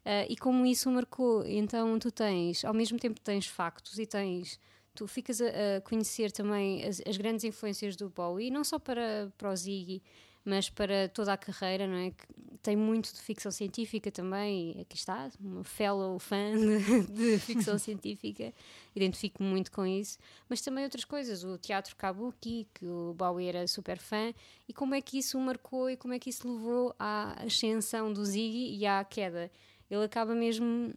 uh, 0.06 0.26
e 0.30 0.36
como 0.36 0.66
isso 0.66 0.90
marcou. 0.92 1.46
Então 1.46 1.98
tu 2.00 2.12
tens, 2.12 2.64
ao 2.66 2.74
mesmo 2.74 2.98
tempo 3.00 3.20
tens 3.20 3.48
factos 3.48 4.00
e 4.00 4.06
tens 4.06 4.60
tu 4.94 5.08
ficas 5.08 5.42
a, 5.42 5.78
a 5.78 5.82
conhecer 5.82 6.32
também 6.32 6.84
as, 6.86 7.02
as, 7.08 7.18
grandes 7.18 7.44
influências 7.44 7.96
do 7.96 8.10
Bowie, 8.10 8.52
não 8.52 8.64
só 8.64 8.78
para, 8.78 9.32
para 9.38 9.50
o 9.50 9.56
Ziggy, 9.56 10.02
mas 10.44 10.70
para 10.70 11.08
toda 11.10 11.34
a 11.34 11.38
carreira, 11.38 11.88
não 11.88 11.96
é? 11.96 12.12
Que 12.12 12.28
tem 12.62 12.76
muito 12.76 13.14
de 13.14 13.20
ficção 13.22 13.52
científica 13.52 14.12
também, 14.12 14.78
e 14.78 14.82
aqui 14.82 14.96
está, 14.96 15.30
uma 15.40 15.64
fellow 15.64 16.18
fã 16.20 16.52
de, 16.56 17.02
de 17.12 17.40
ficção 17.40 17.78
científica, 17.80 18.54
identifico 18.96 19.42
muito 19.44 19.72
com 19.72 19.86
isso, 19.86 20.18
mas 20.50 20.62
também 20.62 20.84
outras 20.84 21.06
coisas, 21.06 21.44
o 21.44 21.58
teatro 21.58 21.96
kabuki, 21.96 22.68
que 22.74 22.86
o 22.86 23.14
Bowie 23.14 23.48
era 23.48 23.68
super 23.68 23.98
fã, 23.98 24.34
e 24.68 24.74
como 24.74 24.96
é 24.96 25.02
que 25.02 25.18
isso 25.18 25.38
o 25.38 25.42
marcou 25.42 25.90
e 25.90 25.98
como 25.98 26.14
é 26.14 26.20
que 26.20 26.30
isso 26.30 26.52
levou 26.52 26.94
à 27.00 27.44
ascensão 27.44 28.12
do 28.12 28.24
Ziggy 28.26 28.76
e 28.78 28.86
à 28.86 29.04
queda. 29.04 29.52
Ele 29.92 30.06
acaba 30.06 30.34
mesmo 30.34 30.94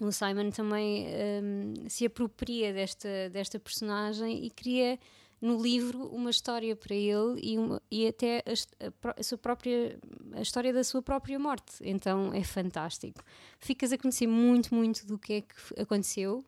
o 0.00 0.12
Simon 0.12 0.50
também 0.50 1.06
um, 1.42 1.88
se 1.88 2.06
apropria 2.06 2.72
desta, 2.72 3.28
desta 3.30 3.58
personagem 3.58 4.44
e 4.44 4.50
cria 4.50 4.98
no 5.40 5.60
livro 5.60 6.06
uma 6.06 6.30
história 6.30 6.74
para 6.74 6.94
ele 6.94 7.40
e, 7.42 7.58
uma, 7.58 7.82
e 7.90 8.06
até 8.06 8.42
a, 8.46 9.20
a, 9.20 9.22
sua 9.22 9.36
própria 9.36 9.98
a 10.32 10.40
história 10.40 10.72
da 10.72 10.82
sua 10.82 11.02
própria 11.02 11.38
morte. 11.38 11.76
Então 11.82 12.32
é 12.32 12.42
fantástico. 12.42 13.22
Ficas 13.58 13.92
a 13.92 13.98
conhecer 13.98 14.26
muito, 14.26 14.74
muito 14.74 15.06
do 15.06 15.18
que 15.18 15.32
é 15.34 15.40
que 15.42 15.80
aconteceu 15.80 16.44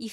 e, 0.00 0.10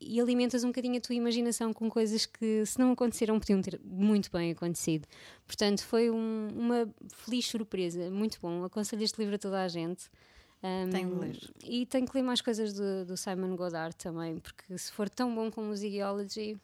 e, 0.00 0.14
e, 0.16 0.20
alimentas 0.20 0.64
um 0.64 0.68
bocadinho 0.68 0.98
a 0.98 1.00
tua 1.00 1.14
imaginação 1.14 1.72
com 1.72 1.88
coisas 1.88 2.26
que, 2.26 2.66
se 2.66 2.76
não 2.76 2.90
aconteceram, 2.90 3.38
podiam 3.38 3.62
ter 3.62 3.80
muito 3.84 4.32
bem 4.32 4.50
acontecido. 4.50 5.06
Portanto, 5.46 5.84
foi 5.84 6.10
um, 6.10 6.48
uma 6.52 6.92
feliz 7.14 7.46
surpresa, 7.46 8.10
muito 8.10 8.40
bom. 8.42 8.64
Aconselho 8.64 9.04
este 9.04 9.16
livro 9.20 9.36
a 9.36 9.38
toda 9.38 9.62
a 9.62 9.68
gente. 9.68 10.10
Um, 10.60 10.90
tenho 10.90 11.14
de 11.14 11.20
ler. 11.20 11.50
E 11.64 11.86
tenho 11.86 12.04
que 12.04 12.16
ler 12.16 12.24
mais 12.24 12.40
coisas 12.40 12.72
do, 12.72 13.06
do, 13.06 13.16
Simon 13.16 13.54
Goddard 13.54 13.94
também, 13.94 14.40
porque 14.40 14.76
se 14.76 14.90
for 14.90 15.08
tão 15.08 15.32
bom 15.32 15.52
como 15.52 15.70
o 15.70 15.76
Zigology, 15.76 16.58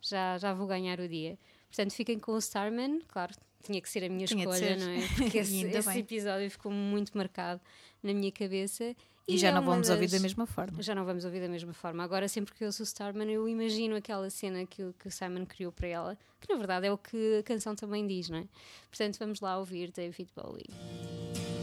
já, 0.00 0.38
já 0.38 0.54
vou 0.54 0.66
ganhar 0.66 0.98
o 0.98 1.06
dia. 1.06 1.38
Portanto, 1.68 1.92
fiquem 1.92 2.18
com 2.18 2.32
o 2.32 2.38
Starman, 2.38 3.00
claro, 3.06 3.34
tinha 3.62 3.82
que 3.82 3.88
ser 3.90 4.02
a 4.02 4.08
minha 4.08 4.26
tinha 4.26 4.44
escolha, 4.44 4.76
não 4.78 4.88
é? 4.88 5.06
Porque 5.14 5.36
esse, 5.38 5.66
esse 5.66 5.98
episódio 5.98 6.50
ficou 6.50 6.72
muito 6.72 7.14
marcado 7.14 7.60
na 8.02 8.14
minha 8.14 8.32
cabeça. 8.32 8.96
E, 9.28 9.34
e 9.34 9.38
já 9.38 9.48
é 9.48 9.52
não 9.52 9.62
vamos 9.62 9.88
das... 9.88 9.94
ouvir 9.94 10.10
da 10.10 10.18
mesma 10.18 10.46
forma. 10.46 10.82
Já 10.82 10.94
não 10.94 11.04
vamos 11.04 11.24
ouvir 11.24 11.40
da 11.40 11.48
mesma 11.48 11.74
forma. 11.74 12.02
Agora, 12.02 12.26
sempre 12.26 12.54
que 12.54 12.64
eu 12.64 12.72
sou 12.72 12.84
Starman, 12.84 13.30
eu 13.30 13.46
imagino 13.46 13.94
aquela 13.94 14.30
cena 14.30 14.64
que, 14.64 14.82
o, 14.82 14.94
que 14.98 15.06
o 15.06 15.10
Simon 15.10 15.44
criou 15.44 15.70
para 15.70 15.86
ela, 15.86 16.18
que 16.40 16.50
na 16.50 16.58
verdade 16.58 16.86
é 16.86 16.92
o 16.92 16.96
que 16.96 17.38
a 17.38 17.42
canção 17.42 17.76
também 17.76 18.06
diz, 18.06 18.30
não 18.30 18.38
é? 18.38 18.44
Portanto, 18.88 19.18
vamos 19.18 19.40
lá 19.40 19.58
ouvir 19.58 19.92
David 19.92 20.30
Bowie. 20.34 21.57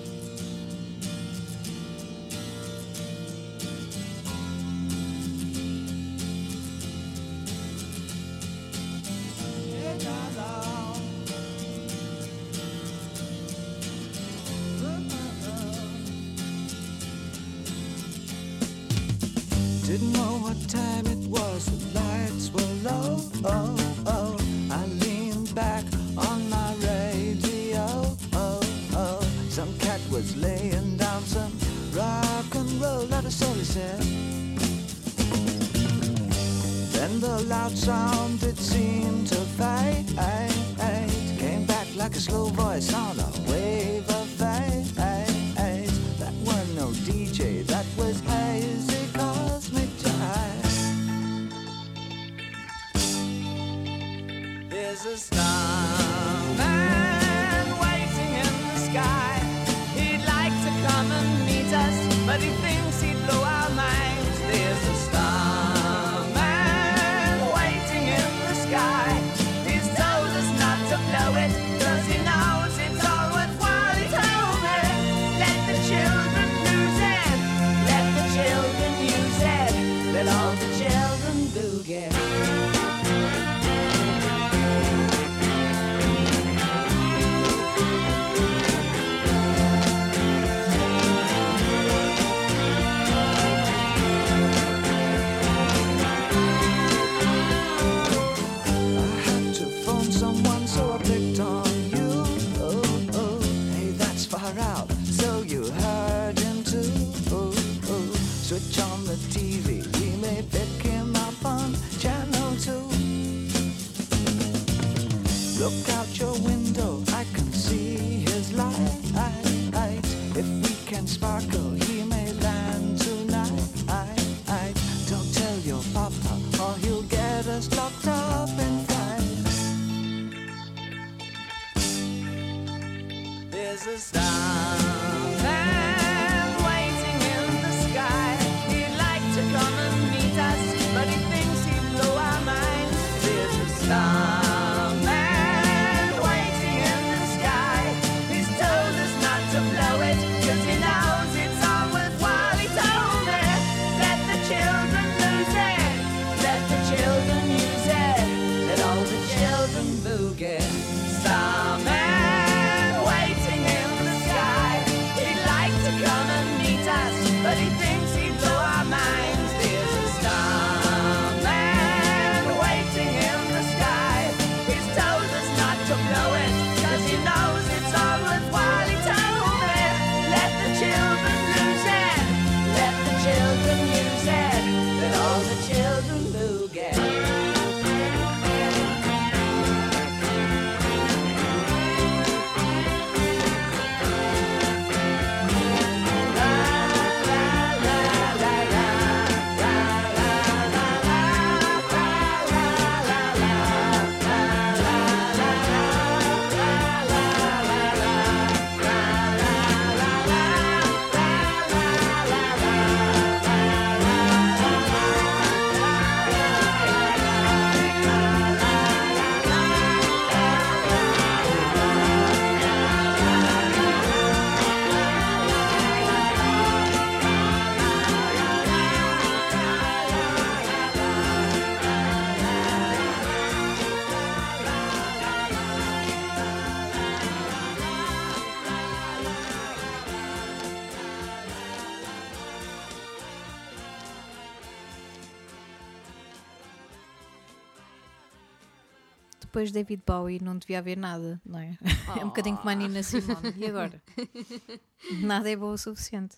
Depois 249.55 249.71
de 249.71 249.81
David 249.81 250.03
Bowie 250.05 250.43
não 250.43 250.57
devia 250.57 250.79
haver 250.79 250.97
nada, 250.97 251.39
não 251.45 251.59
é? 251.59 251.77
É 252.19 252.25
um 252.25 252.27
bocadinho 252.27 252.57
como 252.57 252.69
a 252.69 252.75
Nina 252.75 253.01
Simone. 253.01 253.53
E 253.55 253.65
agora? 253.65 254.03
Nada 255.23 255.49
é 255.49 255.55
bom 255.55 255.71
o 255.71 255.77
suficiente. 255.77 256.35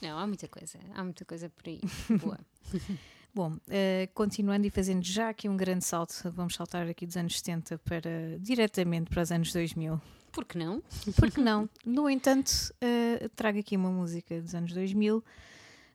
Não, 0.00 0.16
há 0.16 0.24
muita 0.28 0.46
coisa. 0.46 0.78
Há 0.94 1.02
muita 1.02 1.24
coisa 1.24 1.48
por 1.48 1.68
aí. 1.68 1.80
Boa. 2.22 2.38
Bom, 3.34 3.54
uh, 3.54 3.60
continuando 4.14 4.64
e 4.64 4.70
fazendo 4.70 5.02
já 5.02 5.30
aqui 5.30 5.48
um 5.48 5.56
grande 5.56 5.84
salto, 5.84 6.14
vamos 6.30 6.54
saltar 6.54 6.86
aqui 6.86 7.04
dos 7.04 7.16
anos 7.16 7.36
70 7.36 7.78
para 7.78 8.38
diretamente 8.38 9.10
para 9.10 9.22
os 9.22 9.32
anos 9.32 9.52
2000. 9.52 10.00
Por 10.30 10.44
que 10.44 10.56
não? 10.56 10.80
Porque 11.16 11.40
não? 11.40 11.68
No 11.84 12.08
entanto, 12.08 12.48
uh, 12.76 13.28
trago 13.30 13.58
aqui 13.58 13.76
uma 13.76 13.90
música 13.90 14.40
dos 14.40 14.54
anos 14.54 14.72
2000, 14.72 15.24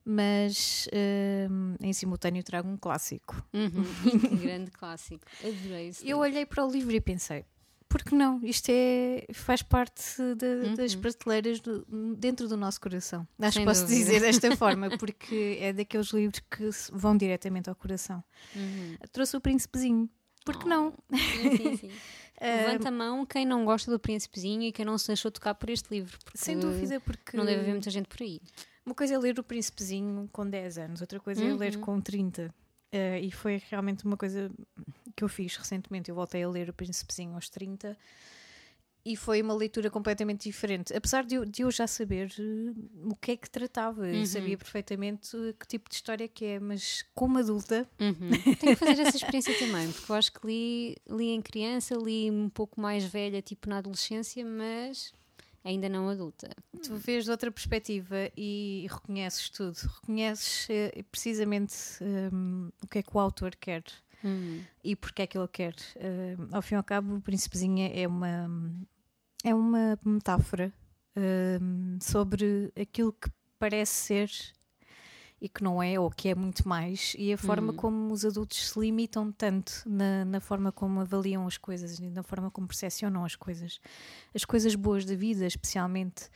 mas 0.10 0.88
uh, 0.88 1.76
em 1.86 1.92
simultâneo 1.92 2.42
trago 2.42 2.70
um 2.70 2.78
clássico. 2.78 3.36
Uhum. 3.54 3.84
um 4.32 4.38
grande 4.38 4.72
clássico. 4.72 5.26
Adorei 5.44 5.90
isso. 5.90 6.06
Eu 6.06 6.20
olhei 6.20 6.46
para 6.46 6.66
o 6.66 6.72
livro 6.72 6.96
e 6.96 7.02
pensei, 7.02 7.44
porque 7.90 8.16
não? 8.16 8.40
Isto 8.42 8.70
é, 8.70 9.28
faz 9.34 9.62
parte 9.62 10.16
de, 10.38 10.46
uhum. 10.46 10.76
das 10.76 10.96
prateleiras 10.96 11.60
do, 11.60 11.86
dentro 12.16 12.48
do 12.48 12.56
nosso 12.56 12.80
coração. 12.80 13.28
Acho 13.38 13.56
Sem 13.56 13.64
que 13.64 13.68
posso 13.68 13.82
dúvida. 13.82 14.00
dizer 14.00 14.22
desta 14.22 14.56
forma, 14.56 14.98
porque 14.98 15.58
é 15.60 15.74
daqueles 15.74 16.08
livros 16.12 16.42
que 16.50 16.70
vão 16.94 17.18
diretamente 17.18 17.70
ao 17.70 17.76
coração. 17.76 18.24
Uhum. 18.56 18.96
Trouxe 19.12 19.36
o 19.36 19.42
Príncipezinho. 19.42 20.10
Porque 20.46 20.64
oh. 20.64 20.70
não? 20.70 20.94
Sim, 21.12 21.58
sim, 21.58 21.78
sim. 21.78 21.92
Levanta 22.40 22.88
a 22.88 22.92
mão 22.92 23.26
quem 23.26 23.46
não 23.46 23.66
gosta 23.66 23.92
do 23.92 24.00
Príncipezinho 24.00 24.62
e 24.62 24.72
quem 24.72 24.86
não 24.86 24.98
se 24.98 25.08
deixou 25.08 25.30
tocar 25.30 25.56
por 25.56 25.70
este 25.70 25.90
livro. 25.92 26.18
Sem 26.34 26.58
dúvida, 26.58 27.02
porque. 27.02 27.36
Não 27.36 27.44
deve 27.44 27.60
haver 27.60 27.72
muita 27.72 27.90
gente 27.90 28.08
por 28.08 28.22
aí. 28.22 28.40
Uma 28.88 28.96
coisa 28.96 29.16
é 29.16 29.18
ler 29.18 29.38
o 29.38 29.44
Príncipezinho 29.44 30.30
com 30.32 30.50
10 30.50 30.78
anos, 30.78 31.02
outra 31.02 31.20
coisa 31.20 31.44
uhum. 31.44 31.52
é 31.52 31.54
ler 31.56 31.76
uhum. 31.76 31.82
com 31.82 32.00
30. 32.00 32.44
Uh, 32.46 32.52
eh, 32.94 33.20
e 33.20 33.32
foi 33.32 33.62
realmente 33.70 34.06
uma 34.06 34.16
coisa 34.16 34.50
que 35.14 35.26
eu 35.26 35.28
fiz 35.28 35.58
recentemente. 35.58 36.10
Eu 36.10 36.16
voltei 36.16 36.42
a 36.42 36.48
ler 36.48 36.70
o 36.70 36.74
Príncipezinho 36.74 37.36
aos 37.36 37.50
30 37.50 37.98
e 39.06 39.18
foi 39.18 39.42
uma 39.42 39.54
leitura 39.54 39.90
completamente 39.90 40.44
diferente. 40.44 40.96
Apesar 40.96 41.26
de 41.26 41.36
eu, 41.36 41.44
de 41.44 41.64
eu 41.64 41.70
já 41.70 41.86
saber 41.86 42.32
uh, 42.40 43.12
o 43.12 43.16
que 43.18 43.32
é 43.32 43.36
que 43.36 43.50
tratava, 43.50 44.04
uhum. 44.04 44.22
eu 44.22 44.26
sabia 44.26 44.58
perfeitamente 44.58 45.36
que 45.60 45.68
tipo 45.68 45.90
de 45.90 45.96
história 45.96 46.26
que 46.26 46.46
é, 46.46 46.58
mas 46.58 47.04
como 47.14 47.40
adulta. 47.40 47.86
Uhum. 48.00 48.56
Tenho 48.56 48.74
que 48.74 48.76
fazer 48.78 49.02
essa 49.02 49.18
experiência 49.18 49.54
também, 49.60 49.92
porque 49.92 50.10
eu 50.10 50.16
acho 50.16 50.32
que 50.32 50.48
li, 50.48 50.96
li 51.10 51.32
em 51.32 51.42
criança, 51.42 51.94
li 51.94 52.32
um 52.32 52.48
pouco 52.48 52.80
mais 52.80 53.04
velha, 53.04 53.42
tipo 53.42 53.68
na 53.68 53.80
adolescência, 53.80 54.46
mas 54.46 55.14
ainda 55.64 55.90
não 55.90 56.10
adulta. 56.10 56.50
Tu 56.84 56.96
vês 56.96 57.26
de 57.26 57.32
outra 57.32 57.52
perspectiva 57.52 58.32
e 58.36 58.88
reconheces 58.90 59.50
tudo, 59.50 59.78
reconheces 60.02 60.68
uh, 60.70 61.04
precisamente 61.12 61.76
um, 62.02 62.70
o 62.84 62.88
que 62.88 63.00
é 63.00 63.04
que 63.04 63.16
o 63.16 63.20
autor 63.20 63.56
quer. 63.56 63.84
Uhum. 64.24 64.64
E 64.84 64.96
porque 64.96 65.22
é 65.22 65.28
que 65.28 65.38
ele 65.38 65.48
quer. 65.48 65.76
Uh, 65.96 66.48
ao 66.52 66.62
fim 66.62 66.76
e 66.76 66.78
ao 66.78 66.84
cabo, 66.84 67.16
o 67.16 67.22
Príncipezinha 67.22 67.92
é 67.94 68.08
uma 68.08 68.50
é 69.44 69.54
uma 69.54 69.98
metáfora 70.04 70.74
um, 71.16 71.98
sobre 72.02 72.72
aquilo 72.80 73.14
que 73.14 73.30
parece 73.60 73.94
ser 73.94 74.32
e 75.40 75.48
que 75.48 75.64
não 75.64 75.82
é, 75.82 76.00
ou 76.00 76.10
que 76.10 76.30
é 76.30 76.36
muito 76.36 76.68
mais, 76.68 77.16
e 77.18 77.32
a 77.32 77.38
forma 77.38 77.72
uhum. 77.72 77.78
como 77.78 78.14
os 78.14 78.26
adultos 78.26 78.70
se 78.70 78.80
limitam 78.80 79.32
tanto 79.32 79.84
na, 79.86 80.26
na, 80.26 80.40
forma 80.40 80.72
como 80.72 81.00
avaliam 81.00 81.46
as 81.46 81.58
coisas 81.58 82.00
na 82.00 82.24
forma 82.24 82.50
como 82.50 82.68
percepcionam 82.68 83.24
as 83.24 83.36
coisas, 83.36 83.80
as 84.34 84.44
coisas 84.44 84.74
boas 84.74 85.06
da 85.06 85.16
vida, 85.16 85.46
especialmente. 85.46 86.30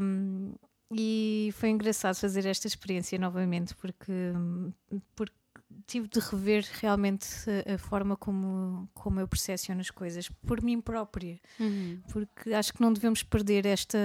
Um, 0.00 0.52
e 0.92 1.50
foi 1.54 1.70
engraçado 1.70 2.16
fazer 2.16 2.46
esta 2.46 2.66
experiência 2.66 3.18
novamente, 3.18 3.74
porque, 3.74 4.12
porque 5.14 5.34
tive 5.86 6.08
de 6.08 6.18
rever 6.18 6.66
realmente 6.80 7.26
a, 7.66 7.74
a, 7.74 7.78
forma 7.78 8.16
como, 8.16 8.88
como 8.92 9.20
eu 9.20 9.28
percepciono 9.28 9.80
as 9.80 9.90
coisas 9.90 10.28
por 10.28 10.62
mim 10.62 10.80
própria, 10.80 11.38
uhum. 11.60 12.00
porque 12.12 12.52
acho 12.52 12.72
que 12.72 12.80
não 12.80 12.92
devemos 12.92 13.22
perder 13.22 13.66
esta, 13.66 13.98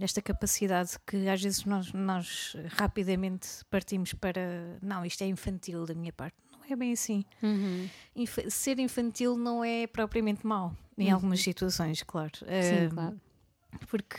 esta 0.00 0.22
capacidade 0.22 0.92
que 1.06 1.28
às 1.28 1.42
vezes 1.42 1.64
nós, 1.64 1.92
nós 1.92 2.56
rapidamente 2.70 3.48
partimos 3.70 4.14
para 4.14 4.78
não, 4.80 5.04
isto 5.04 5.22
é 5.22 5.26
infantil 5.26 5.84
da 5.84 5.94
minha 5.94 6.12
parte. 6.12 6.36
Não 6.50 6.60
é 6.68 6.76
bem 6.76 6.92
assim. 6.92 7.24
Uhum. 7.42 7.88
Inf 8.16 8.38
ser 8.48 8.78
infantil 8.78 9.36
não 9.36 9.62
é 9.64 9.86
propriamente 9.86 10.46
mau, 10.46 10.74
em 10.96 11.08
uhum. 11.08 11.14
algumas 11.14 11.40
situações, 11.40 12.02
claro. 12.02 12.32
Sim, 12.38 12.86
uh, 12.86 12.94
claro 12.94 13.20
porque 13.86 14.16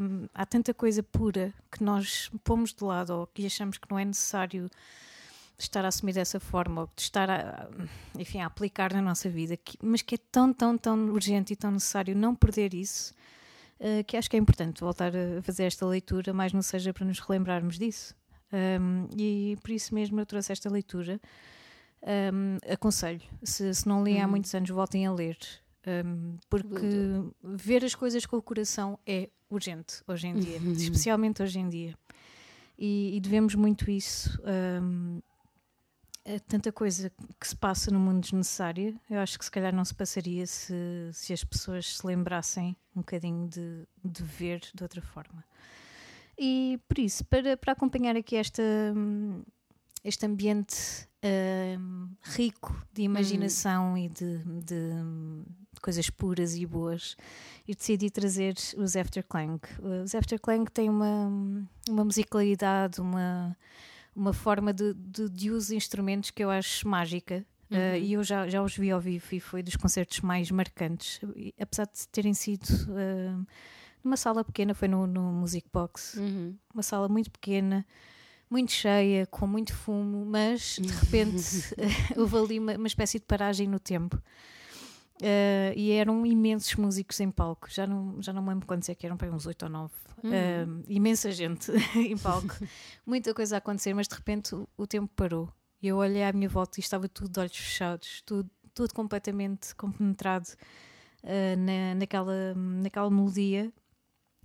um, 0.00 0.26
há 0.34 0.44
tanta 0.44 0.72
coisa 0.74 1.02
pura 1.02 1.52
que 1.70 1.82
nós 1.82 2.30
pomos 2.44 2.74
de 2.74 2.84
lado 2.84 3.10
ou 3.10 3.26
que 3.26 3.46
achamos 3.46 3.78
que 3.78 3.90
não 3.90 3.98
é 3.98 4.04
necessário 4.04 4.70
de 5.62 5.68
estar 5.68 5.84
a 5.84 5.88
assumir 5.88 6.12
dessa 6.12 6.38
forma, 6.38 6.82
ou 6.82 6.90
de 6.94 7.02
estar 7.02 7.30
a, 7.30 7.68
enfim, 8.18 8.40
a 8.40 8.46
aplicar 8.46 8.92
na 8.92 9.02
nossa 9.02 9.28
vida, 9.28 9.58
mas 9.82 10.02
que 10.02 10.16
é 10.16 10.18
tão, 10.30 10.52
tão, 10.52 10.76
tão 10.76 11.06
urgente 11.10 11.52
e 11.52 11.56
tão 11.56 11.70
necessário 11.70 12.16
não 12.16 12.34
perder 12.34 12.74
isso, 12.74 13.14
uh, 13.80 14.04
que 14.04 14.16
acho 14.16 14.28
que 14.28 14.36
é 14.36 14.38
importante 14.38 14.80
voltar 14.80 15.12
a 15.16 15.42
fazer 15.42 15.64
esta 15.64 15.86
leitura, 15.86 16.32
mais 16.32 16.52
não 16.52 16.62
seja 16.62 16.92
para 16.92 17.04
nos 17.04 17.18
relembrarmos 17.18 17.78
disso. 17.78 18.14
E 19.16 19.56
por 19.62 19.70
isso 19.70 19.94
mesmo 19.94 20.20
eu 20.20 20.26
trouxe 20.26 20.52
esta 20.52 20.68
leitura. 20.68 21.18
Aconselho, 22.70 23.22
se, 23.42 23.74
se 23.74 23.88
não 23.88 24.04
li 24.04 24.20
há 24.20 24.24
uhum. 24.24 24.30
muitos 24.30 24.54
anos, 24.54 24.68
voltem 24.68 25.06
a 25.06 25.12
ler. 25.12 25.38
Um, 25.84 26.36
porque 26.48 26.86
ver 27.42 27.84
as 27.84 27.94
coisas 27.94 28.24
com 28.24 28.36
o 28.36 28.42
coração 28.42 28.98
é 29.04 29.28
urgente 29.50 30.00
hoje 30.06 30.28
em 30.28 30.34
dia, 30.34 30.58
uhum. 30.58 30.72
especialmente 30.72 31.42
hoje 31.42 31.58
em 31.58 31.68
dia. 31.68 31.94
E, 32.78 33.16
e 33.16 33.20
devemos 33.20 33.54
muito 33.54 33.90
isso 33.90 34.40
um, 34.82 35.20
é 36.24 36.38
tanta 36.38 36.70
coisa 36.70 37.10
que 37.40 37.48
se 37.48 37.56
passa 37.56 37.90
no 37.90 37.98
mundo 37.98 38.20
desnecessária. 38.20 38.94
Eu 39.10 39.18
acho 39.18 39.38
que 39.38 39.44
se 39.44 39.50
calhar 39.50 39.74
não 39.74 39.84
se 39.84 39.94
passaria 39.94 40.46
se, 40.46 40.74
se 41.12 41.32
as 41.32 41.42
pessoas 41.42 41.96
se 41.96 42.06
lembrassem 42.06 42.76
um 42.94 43.00
bocadinho 43.00 43.48
de, 43.48 43.86
de 44.04 44.22
ver 44.22 44.60
de 44.72 44.82
outra 44.82 45.02
forma. 45.02 45.44
E 46.38 46.80
por 46.88 46.98
isso, 46.98 47.24
para, 47.24 47.56
para 47.56 47.72
acompanhar 47.72 48.16
aqui 48.16 48.36
esta, 48.36 48.62
este 50.04 50.24
ambiente 50.24 50.76
uh, 51.24 52.08
rico 52.22 52.74
de 52.92 53.02
imaginação 53.02 53.98
e 53.98 54.08
de, 54.08 54.38
de, 54.38 54.60
de, 54.60 55.80
coisas 55.80 56.08
puras 56.08 56.54
e 56.54 56.64
boas, 56.64 57.16
eu 57.66 57.74
decidi 57.74 58.10
trazer 58.10 58.54
os 58.76 58.96
Afterclang. 58.96 59.60
Os 60.04 60.14
Afterclang 60.14 60.70
têm 60.70 60.88
uma, 60.88 61.28
uma 61.88 62.04
musicalidade, 62.04 63.00
uma 63.00 63.56
uma 64.14 64.32
forma 64.32 64.72
de, 64.72 64.94
de, 64.94 65.28
de 65.28 65.50
uso 65.50 65.68
de 65.68 65.76
instrumentos 65.76 66.30
que 66.30 66.42
eu 66.42 66.50
acho 66.50 66.86
mágica. 66.86 67.44
Uhum. 67.70 67.78
Uh, 67.78 67.96
e 67.96 68.12
eu 68.12 68.22
já, 68.22 68.48
já 68.48 68.62
os 68.62 68.76
vi 68.76 68.90
ao 68.90 69.00
vivo 69.00 69.26
e 69.32 69.40
foi 69.40 69.62
dos 69.62 69.76
concertos 69.76 70.20
mais 70.20 70.50
marcantes, 70.50 71.20
e, 71.34 71.54
apesar 71.58 71.86
de 71.86 72.06
terem 72.08 72.34
sido 72.34 72.66
uh, 72.66 73.46
numa 74.04 74.16
sala 74.16 74.44
pequena, 74.44 74.74
foi 74.74 74.88
no, 74.88 75.06
no 75.06 75.32
Music 75.32 75.66
Box, 75.72 76.18
uhum. 76.18 76.54
uma 76.74 76.82
sala 76.82 77.08
muito 77.08 77.30
pequena, 77.30 77.86
muito 78.50 78.72
cheia, 78.72 79.26
com 79.26 79.46
muito 79.46 79.74
fumo, 79.74 80.26
mas 80.26 80.76
de 80.78 80.92
repente 80.92 81.42
houve 82.14 82.36
ali 82.36 82.58
uma, 82.58 82.76
uma 82.76 82.86
espécie 82.86 83.18
de 83.18 83.24
paragem 83.24 83.66
no 83.66 83.80
tempo. 83.80 84.20
Uh, 85.20 85.72
e 85.76 85.92
eram 85.92 86.24
imensos 86.26 86.74
músicos 86.74 87.20
em 87.20 87.30
palco, 87.30 87.68
já 87.70 87.86
não, 87.86 88.20
já 88.20 88.32
não 88.32 88.42
me 88.42 88.48
lembro 88.48 88.66
quantos 88.66 88.88
é 88.88 88.94
que 88.94 89.06
eram, 89.06 89.16
para 89.16 89.30
uns 89.30 89.46
oito 89.46 89.64
ou 89.64 89.68
nove. 89.68 89.94
Uhum. 90.22 90.30
Uh, 90.30 90.84
imensa 90.88 91.30
gente 91.30 91.70
em 91.94 92.16
palco, 92.16 92.54
muita 93.06 93.34
coisa 93.34 93.56
a 93.56 93.58
acontecer, 93.58 93.94
mas 93.94 94.08
de 94.08 94.14
repente 94.14 94.54
o, 94.54 94.68
o, 94.76 94.86
tempo 94.86 95.10
parou. 95.14 95.52
E 95.80 95.88
eu 95.88 95.96
olhei 95.96 96.24
à 96.24 96.32
minha 96.32 96.48
volta 96.48 96.80
e 96.80 96.82
estava 96.82 97.08
tudo 97.08 97.30
de 97.30 97.40
olhos 97.40 97.56
fechados, 97.56 98.22
tudo, 98.24 98.50
tudo 98.74 98.94
completamente 98.94 99.74
compenetrado 99.74 100.48
uh, 101.22 101.56
na, 101.56 101.94
naquela, 101.94 102.54
naquela 102.54 103.10
melodia. 103.10 103.72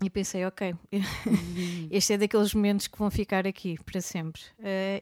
E 0.03 0.11
pensei, 0.11 0.45
ok, 0.45 0.73
uhum. 0.73 1.87
este 1.89 2.13
é 2.13 2.17
daqueles 2.19 2.53
momentos 2.53 2.85
que 2.85 2.99
vão 2.99 3.09
ficar 3.09 3.47
aqui 3.47 3.79
para 3.83 3.99
sempre. 3.99 4.43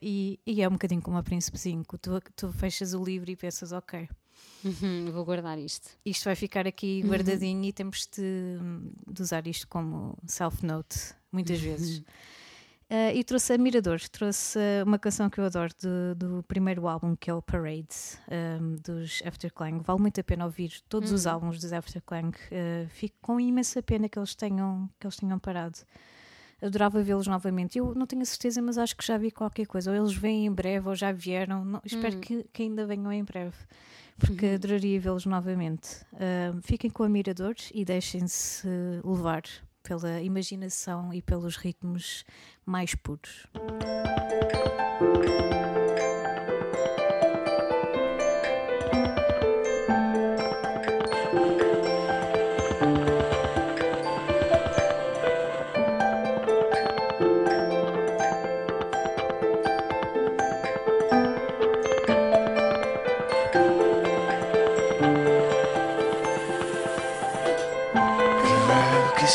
e, 0.01 0.39
e, 0.45 0.61
é 0.61 0.69
um 0.69 0.71
bocadinho 0.71 1.01
como 1.01 1.17
a 1.17 1.23
Príncipezinho, 1.23 1.83
tu, 2.01 2.21
tu 2.33 2.53
fechas 2.53 2.93
o 2.93 3.03
livro 3.03 3.29
e 3.29 3.35
pensas, 3.35 3.73
ok, 3.73 4.07
Uhum, 4.65 5.11
vou 5.11 5.23
guardar 5.23 5.59
isto. 5.59 5.89
Isto 6.03 6.25
vai 6.25 6.35
ficar 6.35 6.65
aqui 6.65 7.01
uhum. 7.03 7.11
guardadinho 7.11 7.59
uhum. 7.59 7.65
e 7.65 7.73
temos 7.73 8.07
de, 8.07 8.57
de, 9.07 9.21
usar 9.21 9.45
isto 9.45 9.67
como 9.67 10.17
self-note, 10.25 11.13
muitas 11.31 11.59
uhum. 11.59 11.65
vezes. 11.65 12.03
Uh, 12.87 13.09
e 13.15 13.23
trouxe 13.23 13.53
a 13.53 13.57
Mirador, 13.57 13.99
trouxe 14.09 14.59
uma 14.85 14.99
canção 14.99 15.27
que 15.27 15.39
eu 15.39 15.45
adoro 15.45 15.71
do, 15.81 16.15
do, 16.15 16.43
primeiro 16.43 16.87
álbum, 16.87 17.15
que 17.15 17.29
é 17.29 17.33
o 17.33 17.41
Parade, 17.41 17.87
um, 18.61 18.75
dos 18.75 19.23
Afterclang. 19.25 19.81
Vale 19.83 19.99
muito 19.99 20.19
a 20.19 20.23
pena 20.23 20.45
ouvir 20.45 20.81
todos 20.87 21.11
os 21.11 21.25
uhum. 21.25 21.31
álbuns 21.31 21.59
dos 21.59 21.73
Afterclang. 21.73 22.29
Uh, 22.29 22.87
fico 22.89 23.15
com 23.21 23.39
imensa 23.39 23.81
pena 23.81 24.09
que 24.09 24.17
eles 24.17 24.35
tenham, 24.35 24.89
que 24.99 25.05
eles 25.05 25.15
tenham 25.15 25.37
parado. 25.39 25.79
Adorava 26.61 27.01
vê-los 27.03 27.27
novamente. 27.27 27.77
Eu 27.77 27.93
não 27.95 28.05
tenho 28.05 28.21
a 28.21 28.25
certeza, 28.25 28.61
mas 28.61 28.77
acho 28.77 28.95
que 28.95 29.05
já 29.05 29.17
vi 29.17 29.29
qualquer 29.29 29.65
coisa. 29.67 29.91
Ou 29.91 29.97
eles 29.97 30.13
vêm 30.13 30.45
em 30.45 30.51
breve, 30.51 30.87
ou 30.87 30.95
já 30.95 31.11
vieram. 31.11 31.65
Não, 31.65 31.81
espero 31.83 32.17
hum. 32.17 32.21
que, 32.21 32.43
que 32.53 32.63
ainda 32.63 32.85
venham 32.85 33.11
em 33.11 33.23
breve 33.23 33.57
porque 34.17 34.45
uhum. 34.45 34.55
adoraria 34.55 34.99
vê-los 34.99 35.25
novamente. 35.25 36.01
Uh, 36.13 36.61
fiquem 36.61 36.89
com 36.89 37.03
a 37.03 37.09
Mirador 37.09 37.55
e 37.73 37.83
deixem-se 37.83 38.67
levar 39.03 39.43
pela 39.83 40.21
imaginação 40.21 41.13
e 41.13 41.21
pelos 41.21 41.57
ritmos 41.57 42.25
mais 42.65 42.95
puros. 42.95 43.45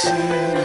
see. 0.03 0.60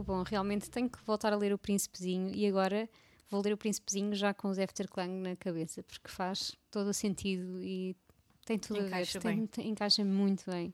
Que 0.00 0.06
bom, 0.06 0.22
realmente 0.22 0.70
tenho 0.70 0.88
que 0.88 0.98
voltar 1.04 1.32
a 1.32 1.36
ler 1.36 1.52
o 1.52 1.58
Príncipezinho 1.58 2.34
e 2.34 2.46
agora 2.46 2.88
vou 3.28 3.42
ler 3.42 3.52
o 3.52 3.56
Príncipezinho 3.56 4.14
já 4.14 4.32
com 4.34 4.48
os 4.48 4.58
Efterklang 4.58 5.12
na 5.20 5.36
cabeça, 5.36 5.82
porque 5.82 6.08
faz 6.08 6.56
todo 6.70 6.88
o 6.88 6.94
sentido 6.94 7.62
e 7.62 7.96
tem 8.44 8.58
tudo 8.58 8.80
Encaixa 8.80 9.18
a 9.18 9.20
ver, 9.20 9.28
bem. 9.36 9.46
tem- 9.46 9.68
encaixa 9.68 10.04
muito 10.04 10.50
bem. 10.50 10.72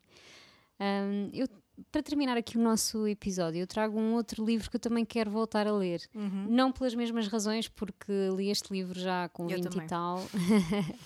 Ahm, 0.79 1.29
eu 1.33 1.47
para 1.91 2.01
terminar 2.01 2.35
aqui 2.37 2.57
o 2.57 2.61
nosso 2.61 3.07
episódio, 3.07 3.59
eu 3.59 3.67
trago 3.67 3.99
um 3.99 4.15
outro 4.15 4.43
livro 4.43 4.67
que 4.67 4.77
eu 4.77 4.79
também 4.79 5.05
quero 5.05 5.29
voltar 5.29 5.67
a 5.67 5.71
ler. 5.71 6.01
Não 6.49 6.71
pelas 6.71 6.95
mesmas 6.95 7.27
razões, 7.27 7.67
porque 7.67 8.11
li 8.35 8.49
este 8.49 8.73
livro 8.73 8.99
já 8.99 9.29
com 9.29 9.43
Eu 9.43 9.57
20 9.57 9.63
também. 9.69 9.85
e 9.85 9.87
tal, 9.89 10.23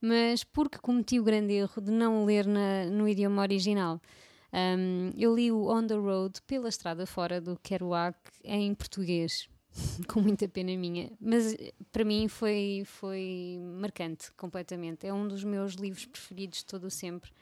mas 0.00 0.44
porque 0.44 0.78
cometi 0.78 1.18
o 1.18 1.24
grande 1.24 1.54
erro 1.54 1.80
de 1.82 1.90
não 1.90 2.24
ler 2.24 2.46
na- 2.46 2.84
no 2.90 3.08
idioma 3.08 3.42
original. 3.42 4.00
Um, 4.54 5.10
eu 5.18 5.34
li 5.34 5.50
o 5.50 5.68
On 5.68 5.84
the 5.84 5.94
Road 5.96 6.40
pela 6.42 6.68
estrada 6.68 7.04
fora 7.06 7.40
do 7.40 7.58
Kerouac 7.60 8.16
em 8.44 8.72
português, 8.72 9.48
com 10.06 10.20
muita 10.20 10.46
pena 10.46 10.76
minha, 10.76 11.10
mas 11.20 11.54
eh, 11.54 11.72
para 11.90 12.04
mim 12.04 12.28
foi, 12.28 12.84
foi 12.86 13.58
marcante 13.80 14.30
completamente. 14.36 15.06
É 15.06 15.12
um 15.12 15.26
dos 15.26 15.42
meus 15.42 15.74
livros 15.74 16.06
preferidos 16.06 16.58
de 16.58 16.66
todo 16.66 16.84
o 16.84 16.90
sempre. 16.90 17.32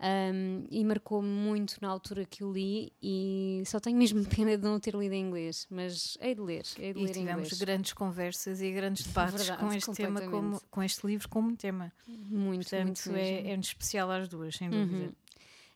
Um, 0.00 0.66
e 0.70 0.84
marcou-me 0.84 1.28
muito 1.28 1.76
na 1.80 1.88
altura 1.88 2.26
que 2.26 2.42
o 2.44 2.52
li 2.52 2.92
e 3.00 3.62
só 3.64 3.78
tenho 3.78 3.96
mesmo 3.96 4.22
pena 4.28 4.58
de 4.58 4.62
não 4.64 4.78
ter 4.78 4.92
lido 4.94 5.14
em 5.14 5.24
inglês, 5.28 5.66
mas 5.70 6.18
hei 6.20 6.34
de 6.34 6.40
ler, 6.42 6.64
hei 6.78 6.92
de 6.92 6.98
E 6.98 7.02
ler 7.04 7.10
em 7.10 7.12
tivemos 7.20 7.44
inglês. 7.46 7.58
grandes 7.58 7.92
conversas 7.94 8.60
e 8.60 8.70
grandes 8.72 9.06
debates 9.06 9.46
Verdade, 9.46 9.60
com 9.62 9.72
este 9.72 9.92
tema, 9.92 10.20
como, 10.22 10.60
com 10.68 10.82
este 10.82 11.06
livro 11.06 11.28
como 11.28 11.56
tema. 11.56 11.90
Muito, 12.06 12.68
Portanto, 12.68 13.06
muito 13.06 13.16
é, 13.16 13.50
é 13.52 13.54
especial 13.56 14.10
às 14.10 14.28
duas, 14.28 14.56
sem 14.56 14.68
dúvida. 14.68 15.06
Uhum. 15.06 15.12